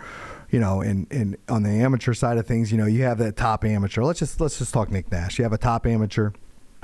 [0.51, 3.37] you know, in, in on the amateur side of things, you know, you have that
[3.37, 4.03] top amateur.
[4.03, 5.39] Let's just let's just talk Nick Nash.
[5.39, 6.33] You have a top amateur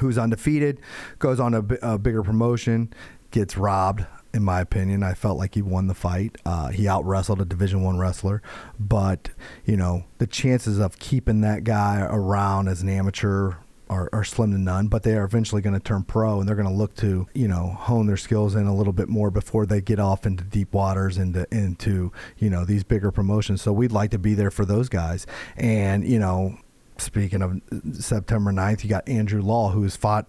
[0.01, 0.81] who's undefeated,
[1.19, 2.93] goes on a, a bigger promotion,
[3.31, 4.07] gets robbed.
[4.33, 6.37] In my opinion, I felt like he won the fight.
[6.45, 8.43] Uh, he out wrestled a Division One wrestler,
[8.81, 9.31] but
[9.65, 13.53] you know the chances of keeping that guy around as an amateur
[13.89, 16.57] are, are slim to none, but they are eventually going to turn pro and they're
[16.57, 19.67] going to look to, you know, hone their skills in a little bit more before
[19.67, 23.63] they get off into deep waters into into, you know, these bigger promotions.
[23.63, 25.27] So we'd like to be there for those guys.
[25.57, 26.59] And, you know,
[26.99, 27.61] speaking of
[28.01, 30.27] September 9th, you got Andrew Law who has fought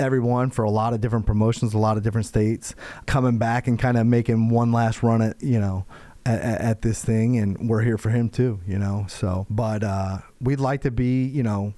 [0.00, 2.74] everyone for a lot of different promotions, a lot of different states,
[3.06, 5.84] coming back and kind of making one last run at, you know,
[6.24, 9.06] at, at, this thing, and we're here for him too, you know.
[9.08, 11.74] So, but uh, we'd like to be, you know,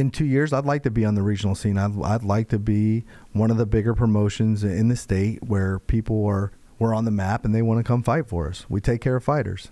[0.00, 1.76] in two years, I'd like to be on the regional scene.
[1.76, 6.24] I'd, I'd like to be one of the bigger promotions in the state where people
[6.26, 8.64] are we're on the map and they want to come fight for us.
[8.70, 9.70] We take care of fighters.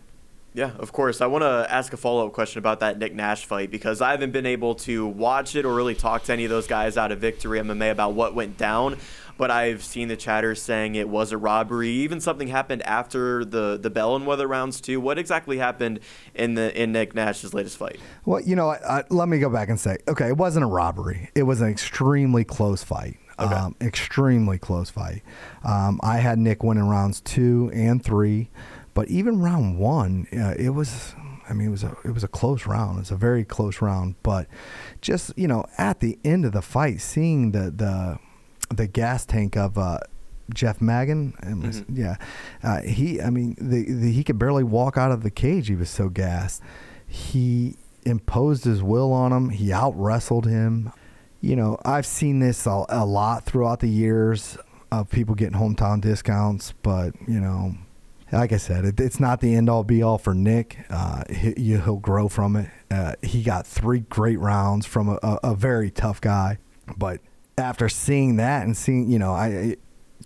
[0.52, 1.22] Yeah, of course.
[1.22, 4.10] I want to ask a follow up question about that Nick Nash fight because I
[4.10, 7.10] haven't been able to watch it or really talk to any of those guys out
[7.10, 8.98] of Victory MMA about what went down
[9.38, 11.88] but I've seen the chatter saying it was a robbery.
[11.88, 15.00] Even something happened after the the bell and weather rounds too.
[15.00, 16.00] What exactly happened
[16.34, 17.98] in the in Nick Nash's latest fight?
[18.26, 20.68] Well, you know, I, I, let me go back and say, okay, it wasn't a
[20.68, 21.30] robbery.
[21.34, 23.16] It was an extremely close fight.
[23.38, 23.54] Okay.
[23.54, 25.22] Um, extremely close fight.
[25.64, 28.50] Um, I had Nick winning rounds two and three,
[28.94, 31.14] but even round one, uh, it was.
[31.48, 32.98] I mean, it was a it was a close round.
[32.98, 34.48] It's a very close round, but
[35.00, 38.18] just you know, at the end of the fight, seeing the the
[38.68, 39.98] the gas tank of uh,
[40.52, 41.34] Jeff Magan.
[41.42, 41.96] Mm-hmm.
[41.96, 42.16] Yeah,
[42.62, 43.20] uh, he.
[43.20, 45.68] I mean, the, the, he could barely walk out of the cage.
[45.68, 46.62] He was so gassed.
[47.06, 49.50] He imposed his will on him.
[49.50, 50.92] He out wrestled him.
[51.40, 54.58] You know, I've seen this a, a lot throughout the years
[54.90, 57.74] of people getting hometown discounts, but you know,
[58.32, 60.78] like I said, it, it's not the end all be all for Nick.
[60.90, 62.70] Uh, he, will grow from it.
[62.90, 66.58] Uh, he got three great rounds from a, a, a very tough guy,
[66.96, 67.20] but
[67.58, 69.76] after seeing that and seeing, you know, I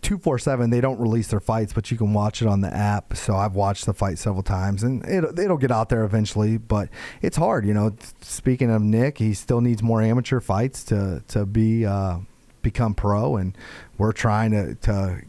[0.01, 3.37] 247 they don't release their fights but you can watch it on the app so
[3.37, 6.89] i've watched the fight several times and it, it'll get out there eventually but
[7.21, 11.47] it's hard you know speaking of nick he still needs more amateur fights to to
[11.47, 12.19] be uh,
[12.63, 13.57] become pro and
[13.97, 15.23] we're trying to to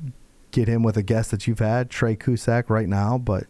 [0.49, 3.43] get him with a guest that you've had trey cusack right now but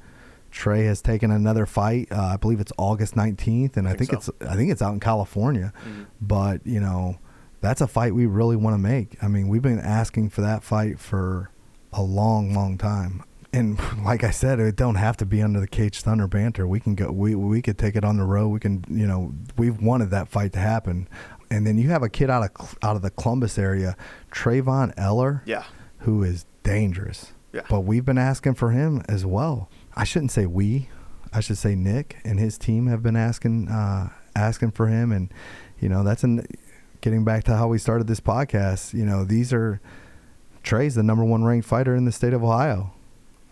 [0.51, 4.23] trey has taken another fight uh, i believe it's august 19th and i think, think
[4.23, 4.33] so.
[4.41, 6.05] it's i think it's out in california Mhm.
[6.19, 7.17] but you know
[7.63, 9.17] that's a fight we really want to make.
[9.23, 11.49] I mean, we've been asking for that fight for
[11.91, 13.23] a long, long time.
[13.51, 16.67] And like I said, it don't have to be under the Caged Thunder banter.
[16.67, 17.11] We can go.
[17.11, 18.49] We we could take it on the road.
[18.49, 18.83] We can.
[18.89, 21.07] You know, we've wanted that fight to happen.
[21.49, 23.95] And then you have a kid out of out of the Columbus area,
[24.31, 25.63] Trayvon Eller, Yeah.
[25.99, 27.33] who is dangerous.
[27.51, 27.61] Yeah.
[27.69, 29.69] But we've been asking for him as well.
[29.95, 30.89] I shouldn't say we.
[31.31, 35.31] I should say Nick and his team have been asking uh, asking for him, and
[35.79, 36.45] you know that's an
[37.03, 38.93] getting back to how we started this podcast.
[38.93, 39.79] You know these are
[40.63, 42.93] Trey's the number one ranked fighter in the state of Ohio.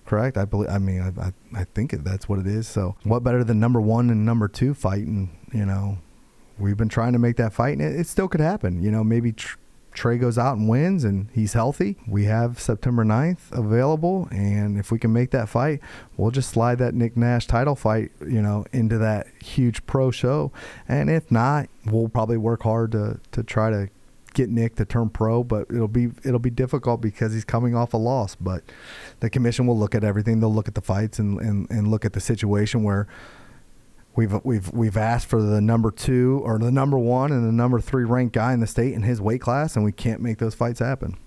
[0.05, 0.37] Correct.
[0.37, 0.69] I believe.
[0.69, 2.67] I mean, I I, I think that's what it is.
[2.67, 5.37] So what better than number one and number two fighting?
[5.53, 5.99] You know,
[6.57, 8.81] we've been trying to make that fight, and it, it still could happen.
[8.81, 9.57] You know, maybe tr-
[9.93, 11.97] Trey goes out and wins, and he's healthy.
[12.07, 15.81] We have September 9th available, and if we can make that fight,
[16.17, 20.51] we'll just slide that Nick Nash title fight, you know, into that huge pro show.
[20.87, 23.89] And if not, we'll probably work hard to to try to
[24.33, 27.93] get Nick to turn pro, but it'll be it'll be difficult because he's coming off
[27.93, 28.35] a loss.
[28.35, 28.63] But
[29.19, 30.39] the commission will look at everything.
[30.39, 33.07] They'll look at the fights and, and, and look at the situation where
[34.15, 37.79] we've we've we've asked for the number two or the number one and the number
[37.79, 40.55] three ranked guy in the state in his weight class, and we can't make those
[40.55, 41.17] fights happen.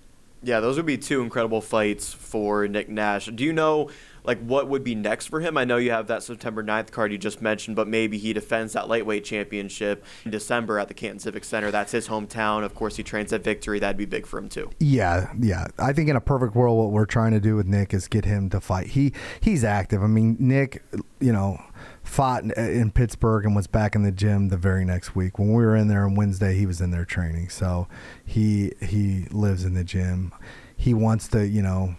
[0.43, 3.27] Yeah, those would be two incredible fights for Nick Nash.
[3.27, 3.89] Do you know
[4.25, 5.57] like what would be next for him?
[5.57, 8.73] I know you have that September 9th card you just mentioned, but maybe he defends
[8.73, 11.71] that lightweight championship in December at the Canton Civic Center.
[11.71, 12.65] That's his hometown.
[12.65, 13.79] Of course, he trains at Victory.
[13.79, 14.71] That'd be big for him too.
[14.81, 15.69] Yeah, yeah.
[15.79, 18.25] I think in a perfect world, what we're trying to do with Nick is get
[18.25, 18.89] him to fight.
[18.89, 20.03] He he's active.
[20.03, 20.83] I mean, Nick,
[21.21, 21.63] you know,
[22.05, 25.39] fought in, Pittsburgh and was back in the gym the very next week.
[25.39, 27.49] When we were in there on Wednesday, he was in there training.
[27.49, 27.89] So
[28.25, 30.33] he he lives in the gym.
[30.77, 31.97] He wants to, you know,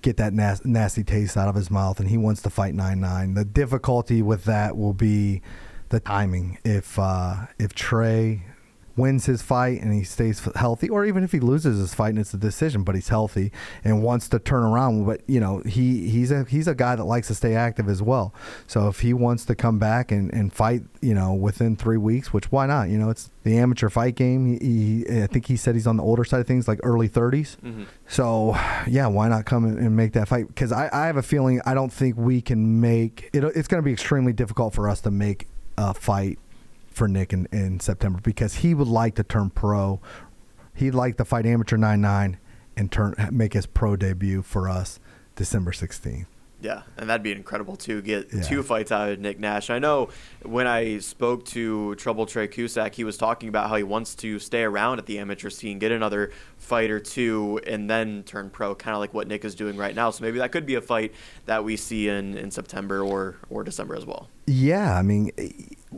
[0.00, 3.00] get that nas- nasty taste out of his mouth, and he wants to fight nine
[3.00, 3.34] nine.
[3.34, 5.42] The difficulty with that will be
[5.88, 6.58] the timing.
[6.64, 8.44] If uh, if Trey
[8.98, 12.18] wins his fight and he stays healthy, or even if he loses his fight and
[12.18, 13.52] it's a decision, but he's healthy
[13.84, 15.06] and wants to turn around.
[15.06, 18.02] But you know, he he's a he's a guy that likes to stay active as
[18.02, 18.34] well.
[18.66, 22.32] So if he wants to come back and, and fight, you know, within three weeks,
[22.32, 22.88] which why not?
[22.88, 24.58] You know, it's the amateur fight game.
[24.58, 27.08] He, he I think he said he's on the older side of things, like early
[27.08, 27.56] 30s.
[27.58, 27.84] Mm-hmm.
[28.08, 30.48] So yeah, why not come and and make that fight?
[30.48, 33.44] Because I, I have a feeling I don't think we can make it.
[33.44, 35.46] It's going to be extremely difficult for us to make
[35.76, 36.38] a fight
[36.98, 40.00] for Nick in, in September because he would like to turn pro.
[40.74, 42.38] He'd like to fight amateur nine nine
[42.76, 45.00] and turn make his pro debut for us
[45.36, 46.26] December sixteenth.
[46.60, 48.02] Yeah, and that'd be incredible too.
[48.02, 48.42] Get Yeah.
[48.42, 49.70] two fights out of Nick Nash.
[49.70, 50.08] I know
[50.42, 54.40] when I spoke to Trouble Trey Cusack, he was talking about how he wants to
[54.40, 58.74] stay around at the amateur scene, get another fight or two, and then turn pro,
[58.74, 60.10] kind of like what Nick is doing right now.
[60.10, 61.14] So maybe that could be a fight
[61.46, 64.28] that we see in, in September or or December as well.
[64.48, 65.30] Yeah, I mean,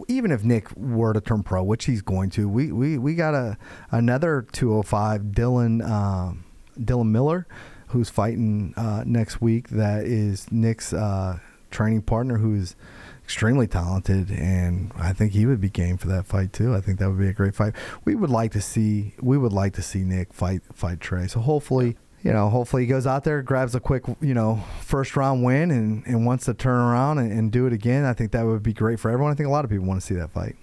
[0.09, 3.35] even if Nick were to turn pro, which he's going to, we we, we got
[3.35, 3.57] a
[3.91, 6.45] another 205 Dylan um,
[6.79, 7.47] Dylan Miller,
[7.89, 9.69] who's fighting uh, next week.
[9.71, 11.39] That is Nick's uh,
[11.71, 12.77] training partner, who's
[13.25, 16.75] extremely talented, and I think he would be game for that fight too.
[16.75, 17.75] I think that would be a great fight.
[18.05, 21.27] We would like to see we would like to see Nick fight fight Trey.
[21.27, 21.97] So hopefully.
[22.23, 25.71] You know, hopefully he goes out there, grabs a quick, you know, first round win,
[25.71, 28.05] and, and wants to turn around and, and do it again.
[28.05, 29.33] I think that would be great for everyone.
[29.33, 30.57] I think a lot of people want to see that fight.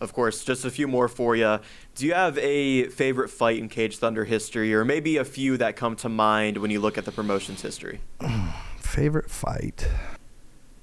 [0.00, 1.60] Of course, just a few more for you.
[1.94, 5.76] Do you have a favorite fight in Caged Thunder history, or maybe a few that
[5.76, 8.00] come to mind when you look at the promotion's history?
[8.78, 9.88] Favorite fight?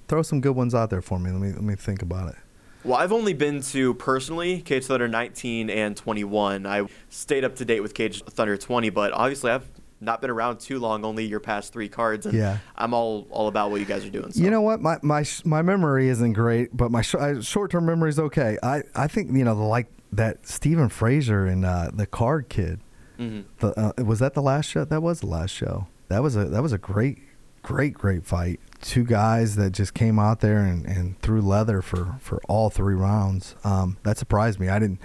[0.08, 1.30] Throw some good ones out there for me.
[1.30, 2.36] Let me let me think about it.
[2.84, 6.66] Well, I've only been to personally Caged Thunder 19 and 21.
[6.66, 9.70] I stayed up to date with Caged Thunder 20, but obviously I've
[10.02, 12.58] not been around too long, only your past three cards, and Yeah.
[12.76, 14.32] I'm all all about what you guys are doing.
[14.32, 14.43] So.
[14.43, 14.82] You know what?
[14.82, 18.58] My my my memory isn't great, but my sh- short term memory is okay.
[18.64, 22.80] I, I think you know the like that Stephen Fraser and uh, the Card Kid.
[23.20, 23.43] Mhm.
[23.60, 24.84] The, uh, was that the last show?
[24.84, 25.88] That was the last show.
[26.08, 27.20] That was a that was a great
[27.62, 28.60] great great fight.
[28.82, 32.96] Two guys that just came out there and, and threw leather for, for all three
[32.96, 33.56] rounds.
[33.64, 34.70] Um, that surprised me.
[34.70, 35.00] I didn't,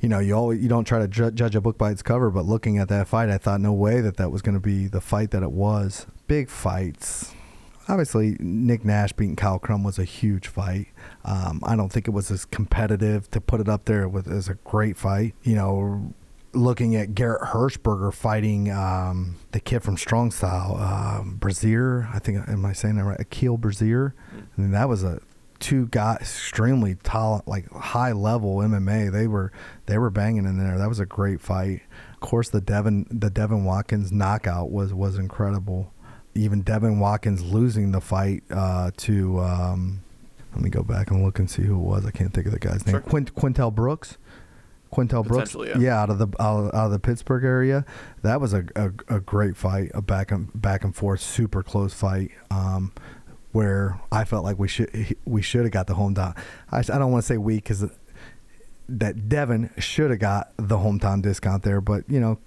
[0.00, 2.30] you know, you always you don't try to ju- judge a book by its cover,
[2.30, 4.86] but looking at that fight, I thought no way that that was going to be
[4.88, 6.06] the fight that it was.
[6.26, 7.32] Big fights.
[7.88, 10.88] Obviously, Nick Nash beating Kyle Crum was a huge fight.
[11.24, 14.48] Um, I don't think it was as competitive to put it up there with as
[14.48, 15.34] a great fight.
[15.42, 16.14] You know,
[16.52, 22.08] looking at Garrett Hirschberger fighting um, the kid from Strong Style, um, Brazier.
[22.12, 23.20] I think am I saying that right?
[23.20, 24.14] Akil Brazier.
[24.32, 25.20] I mean, that was a
[25.60, 29.12] two guys extremely tall, like high level MMA.
[29.12, 29.52] They were
[29.86, 30.78] they were banging in there.
[30.78, 31.82] That was a great fight.
[32.14, 35.92] Of course, the Devin the Devin Watkins knockout was was incredible.
[36.34, 39.40] Even Devin Watkins losing the fight uh, to.
[39.40, 40.02] Um,
[40.52, 42.04] let me go back and look and see who it was.
[42.04, 42.94] I can't think of the guy's name.
[42.94, 43.00] Sure.
[43.00, 44.18] Quint, Quintel Brooks.
[44.92, 46.00] Quintel Brooks, Potentially, yeah.
[46.00, 47.84] out of the out, out of the Pittsburgh area.
[48.22, 51.94] That was a, a, a great fight, a back and back and forth, super close
[51.94, 52.30] fight.
[52.50, 52.92] Um,
[53.52, 56.36] where I felt like we should we should have got the hometown.
[56.70, 57.84] I, I don't want to say we because
[58.88, 62.38] that Devin should have got the hometown discount there, but you know,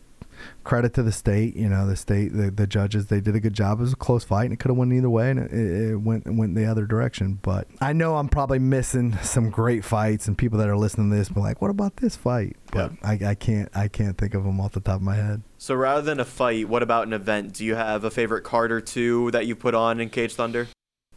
[0.64, 1.56] credit to the state.
[1.56, 3.80] You know, the state, the, the judges, they did a good job.
[3.80, 5.96] It was a close fight, and it could have went either way, and it, it
[5.98, 7.39] went it went the other direction.
[7.41, 11.16] But I know I'm probably missing some great fights, and people that are listening to
[11.16, 14.44] this be like, "What about this fight?" But I, I can't I can't think of
[14.44, 15.44] them off the top of my head.
[15.58, 17.54] So rather than a fight, what about an event?
[17.54, 20.68] Do you have a favorite card or two that you put on in Caged Thunder?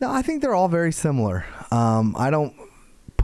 [0.00, 1.46] No, I think they're all very similar.
[1.70, 2.54] Um, I don't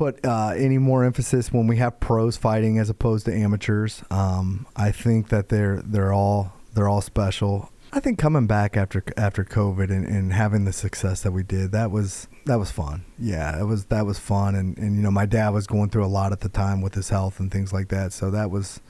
[0.03, 4.03] put uh, any more emphasis when we have pros fighting as opposed to amateurs.
[4.11, 7.71] Um, I think that they're they're all they're all special.
[7.93, 11.71] I think coming back after after COVID and, and having the success that we did,
[11.71, 13.05] that was that was fun.
[13.17, 16.05] Yeah, it was that was fun, and, and you know my dad was going through
[16.05, 18.81] a lot at the time with his health and things like that, so that was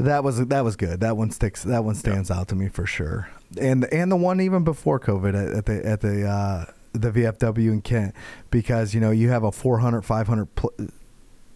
[0.00, 0.98] that was that was good.
[0.98, 1.62] That one sticks.
[1.62, 3.28] That one stands out to me for sure.
[3.56, 7.72] And and the one even before COVID at, at the at the uh, the VFW
[7.72, 8.14] in Kent,
[8.50, 10.74] because you know you have a 400 500 pl-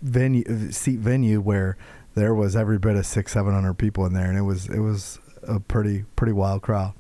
[0.03, 1.77] venue seat venue where
[2.15, 4.81] there was every bit of six seven hundred people in there, and it was it
[4.81, 6.95] was a pretty pretty wild crowd.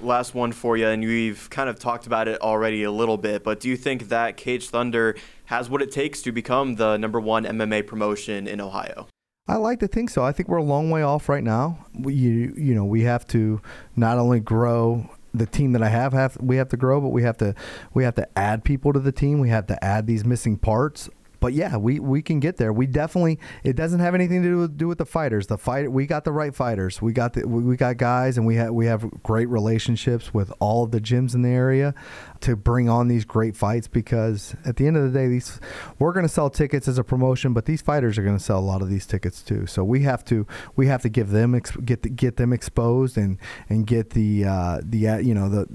[0.00, 3.44] Last one for you, and we've kind of talked about it already a little bit,
[3.44, 5.16] but do you think that Caged Thunder
[5.46, 9.06] has what it takes to become the number one MMA promotion in Ohio?
[9.46, 10.24] I like to think so.
[10.24, 11.86] I think we're a long way off right now.
[11.98, 13.60] We, you, you know, we have to
[13.94, 17.22] not only grow the team that I have, have we have to grow, but we
[17.24, 17.54] have to
[17.92, 19.40] we have to add people to the team.
[19.40, 21.10] We have to add these missing parts.
[21.44, 22.72] But yeah, we, we can get there.
[22.72, 23.38] We definitely.
[23.64, 25.46] It doesn't have anything to do with, do with the fighters.
[25.46, 27.02] The fight we got the right fighters.
[27.02, 30.84] We got the we got guys, and we have we have great relationships with all
[30.84, 31.94] of the gyms in the area
[32.40, 33.88] to bring on these great fights.
[33.88, 35.60] Because at the end of the day, these
[35.98, 38.58] we're going to sell tickets as a promotion, but these fighters are going to sell
[38.58, 39.66] a lot of these tickets too.
[39.66, 43.36] So we have to we have to give them get the, get them exposed and
[43.68, 45.68] and get the uh, the uh, you know the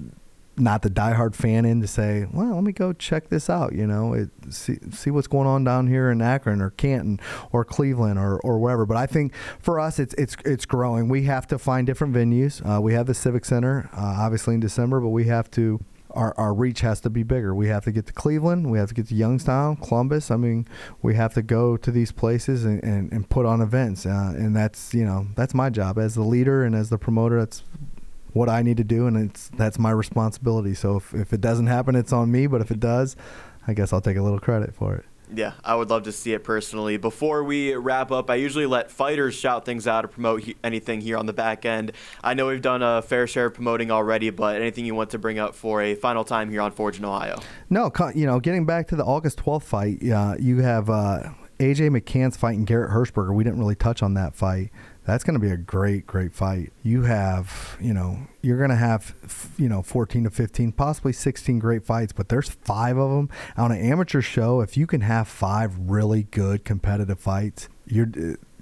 [0.60, 3.74] not the diehard fan in to say, well, let me go check this out.
[3.74, 7.20] You know, it, see see what's going on down here in Akron or Canton
[7.52, 8.86] or Cleveland or, or wherever.
[8.86, 11.10] But I think for us, it's it's it's growing.
[11.10, 12.62] We have to find different venues.
[12.66, 15.80] Uh, we have the Civic Center, uh, obviously in December, but we have to.
[16.12, 17.54] Our, our reach has to be bigger.
[17.54, 18.72] We have to get to Cleveland.
[18.72, 20.32] We have to get to Youngstown, Columbus.
[20.32, 20.68] I mean,
[21.04, 24.08] we have to go to these places and, and, and put on events.
[24.08, 27.38] Uh, and that's, you know, that's my job as the leader and as the promoter.
[27.38, 27.62] That's
[28.34, 30.74] what I need to do, and it's that's my responsibility.
[30.74, 32.48] So if, if it doesn't happen, it's on me.
[32.48, 33.16] But if it does,
[33.68, 35.06] I guess I'll take a little credit for it.
[35.34, 36.98] Yeah, I would love to see it personally.
[36.98, 41.02] Before we wrap up, I usually let fighters shout things out or promote he- anything
[41.02, 41.92] here on the back end.
[42.24, 45.20] I know we've done a fair share of promoting already, but anything you want to
[45.20, 47.40] bring up for a final time here on Forged in Ohio?
[47.70, 51.96] No, you know, getting back to the August 12th fight, uh, you have uh, AJ
[51.96, 53.34] McCann's fighting Garrett Hirschberger.
[53.34, 54.72] We didn't really touch on that fight
[55.10, 56.72] that's going to be a great, great fight.
[56.84, 59.16] You have, you know, you're going to have,
[59.58, 63.72] you know, 14 to 15, possibly 16 great fights, but there's five of them on
[63.72, 64.62] an amateur show.
[64.62, 68.10] If you can have five really good competitive fights, you're.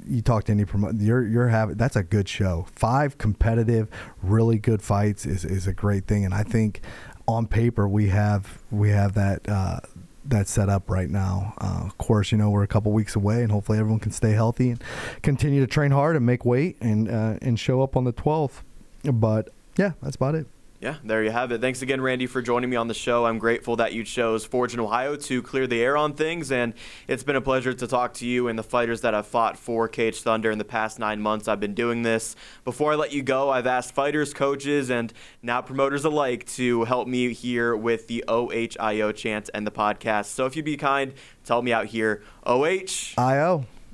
[0.10, 2.66] You talk to any promoter, you're you're having that's a good show.
[2.72, 3.89] Five competitive,
[4.22, 6.80] really good fights is, is a great thing, and I think
[7.28, 9.82] on paper we have we have that uh,
[10.28, 11.53] that's set up right now.
[11.59, 14.32] Uh, of course, you know we're a couple weeks away, and hopefully everyone can stay
[14.32, 14.84] healthy and
[15.21, 18.63] continue to train hard and make weight and uh, and show up on the 12th.
[19.03, 20.47] But yeah, that's about it.
[20.80, 21.59] Yeah, there you have it.
[21.59, 23.25] Thanks again, Randy, for joining me on the show.
[23.25, 26.75] I'm grateful that you chose Forged in Ohio to clear the air on things, and
[27.07, 29.88] it's been a pleasure to talk to you and the fighters that have fought for
[29.88, 32.36] Caged Thunder in the past nine months I've been doing this.
[32.63, 35.11] Before I let you go, I've asked fighters, coaches, and
[35.41, 40.25] now promoters alike to help me here with the OHIO chant and the podcast.
[40.25, 41.13] So if you'd be kind,
[41.43, 43.15] tell me out here, OH.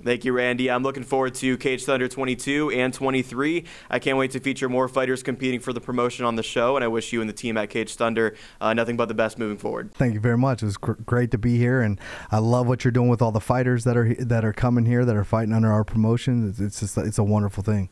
[0.04, 0.70] Thank you, Randy.
[0.70, 3.64] I'm looking forward to Caged Thunder 22 and 23.
[3.90, 6.84] I can't wait to feature more fighters competing for the promotion on the show, and
[6.84, 9.58] I wish you and the team at Caged Thunder uh, nothing but the best moving
[9.58, 9.94] forward.
[9.94, 10.62] Thank you very much.
[10.62, 12.00] It was gr- great to be here, and
[12.32, 15.06] I love what you're doing with all the fighters that are that are coming here
[15.06, 16.50] that are fighting under our promotion.
[16.50, 17.90] It's, it's just it's a wonderful thing.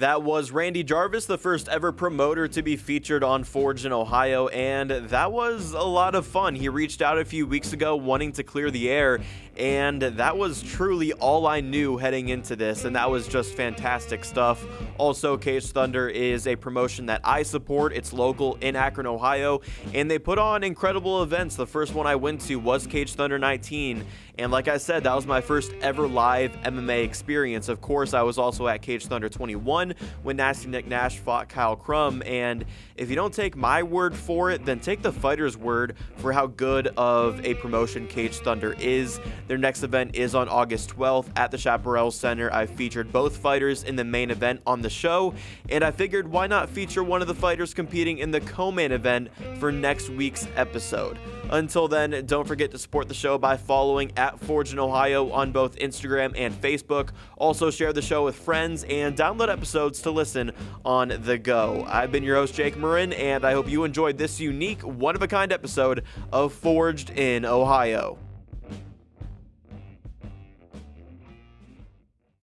[0.00, 4.48] That was Randy Jarvis, the first ever promoter to be featured on Forged in Ohio,
[4.48, 6.54] and that was a lot of fun.
[6.54, 9.20] He reached out a few weeks ago wanting to clear the air,
[9.56, 14.26] and that was truly all I knew heading into this, and that was just fantastic
[14.26, 14.62] stuff.
[14.98, 17.94] Also, Caged Thunder is a promotion that I support.
[17.94, 19.62] It's local in Akron, Ohio,
[19.94, 21.56] and they put on incredible events.
[21.56, 24.04] The first one I went to was Caged Thunder 19,
[24.38, 27.68] and like I said, that was my first ever live MMA experience.
[27.68, 31.76] Of course, I was also at Caged Thunder 21 when Nasty Nick Nash fought Kyle
[31.76, 32.22] Crum.
[32.26, 32.66] And
[32.98, 36.46] if you don't take my word for it, then take the fighter's word for how
[36.46, 39.20] good of a promotion Caged Thunder is.
[39.48, 42.52] Their next event is on August 12th at the Chaparral Center.
[42.52, 45.34] I featured both fighters in the main event on the show,
[45.68, 48.92] and I figured why not feature one of the fighters competing in the co main
[48.92, 51.18] event for next week's episode.
[51.50, 55.52] Until then, don't forget to support the show by following at Forged in Ohio on
[55.52, 57.10] both Instagram and Facebook.
[57.36, 60.50] Also, share the show with friends and download episodes to listen
[60.84, 61.84] on the go.
[61.88, 65.22] I've been your host, Jake Murren, and I hope you enjoyed this unique, one of
[65.22, 68.16] a kind episode of Forged in Ohio.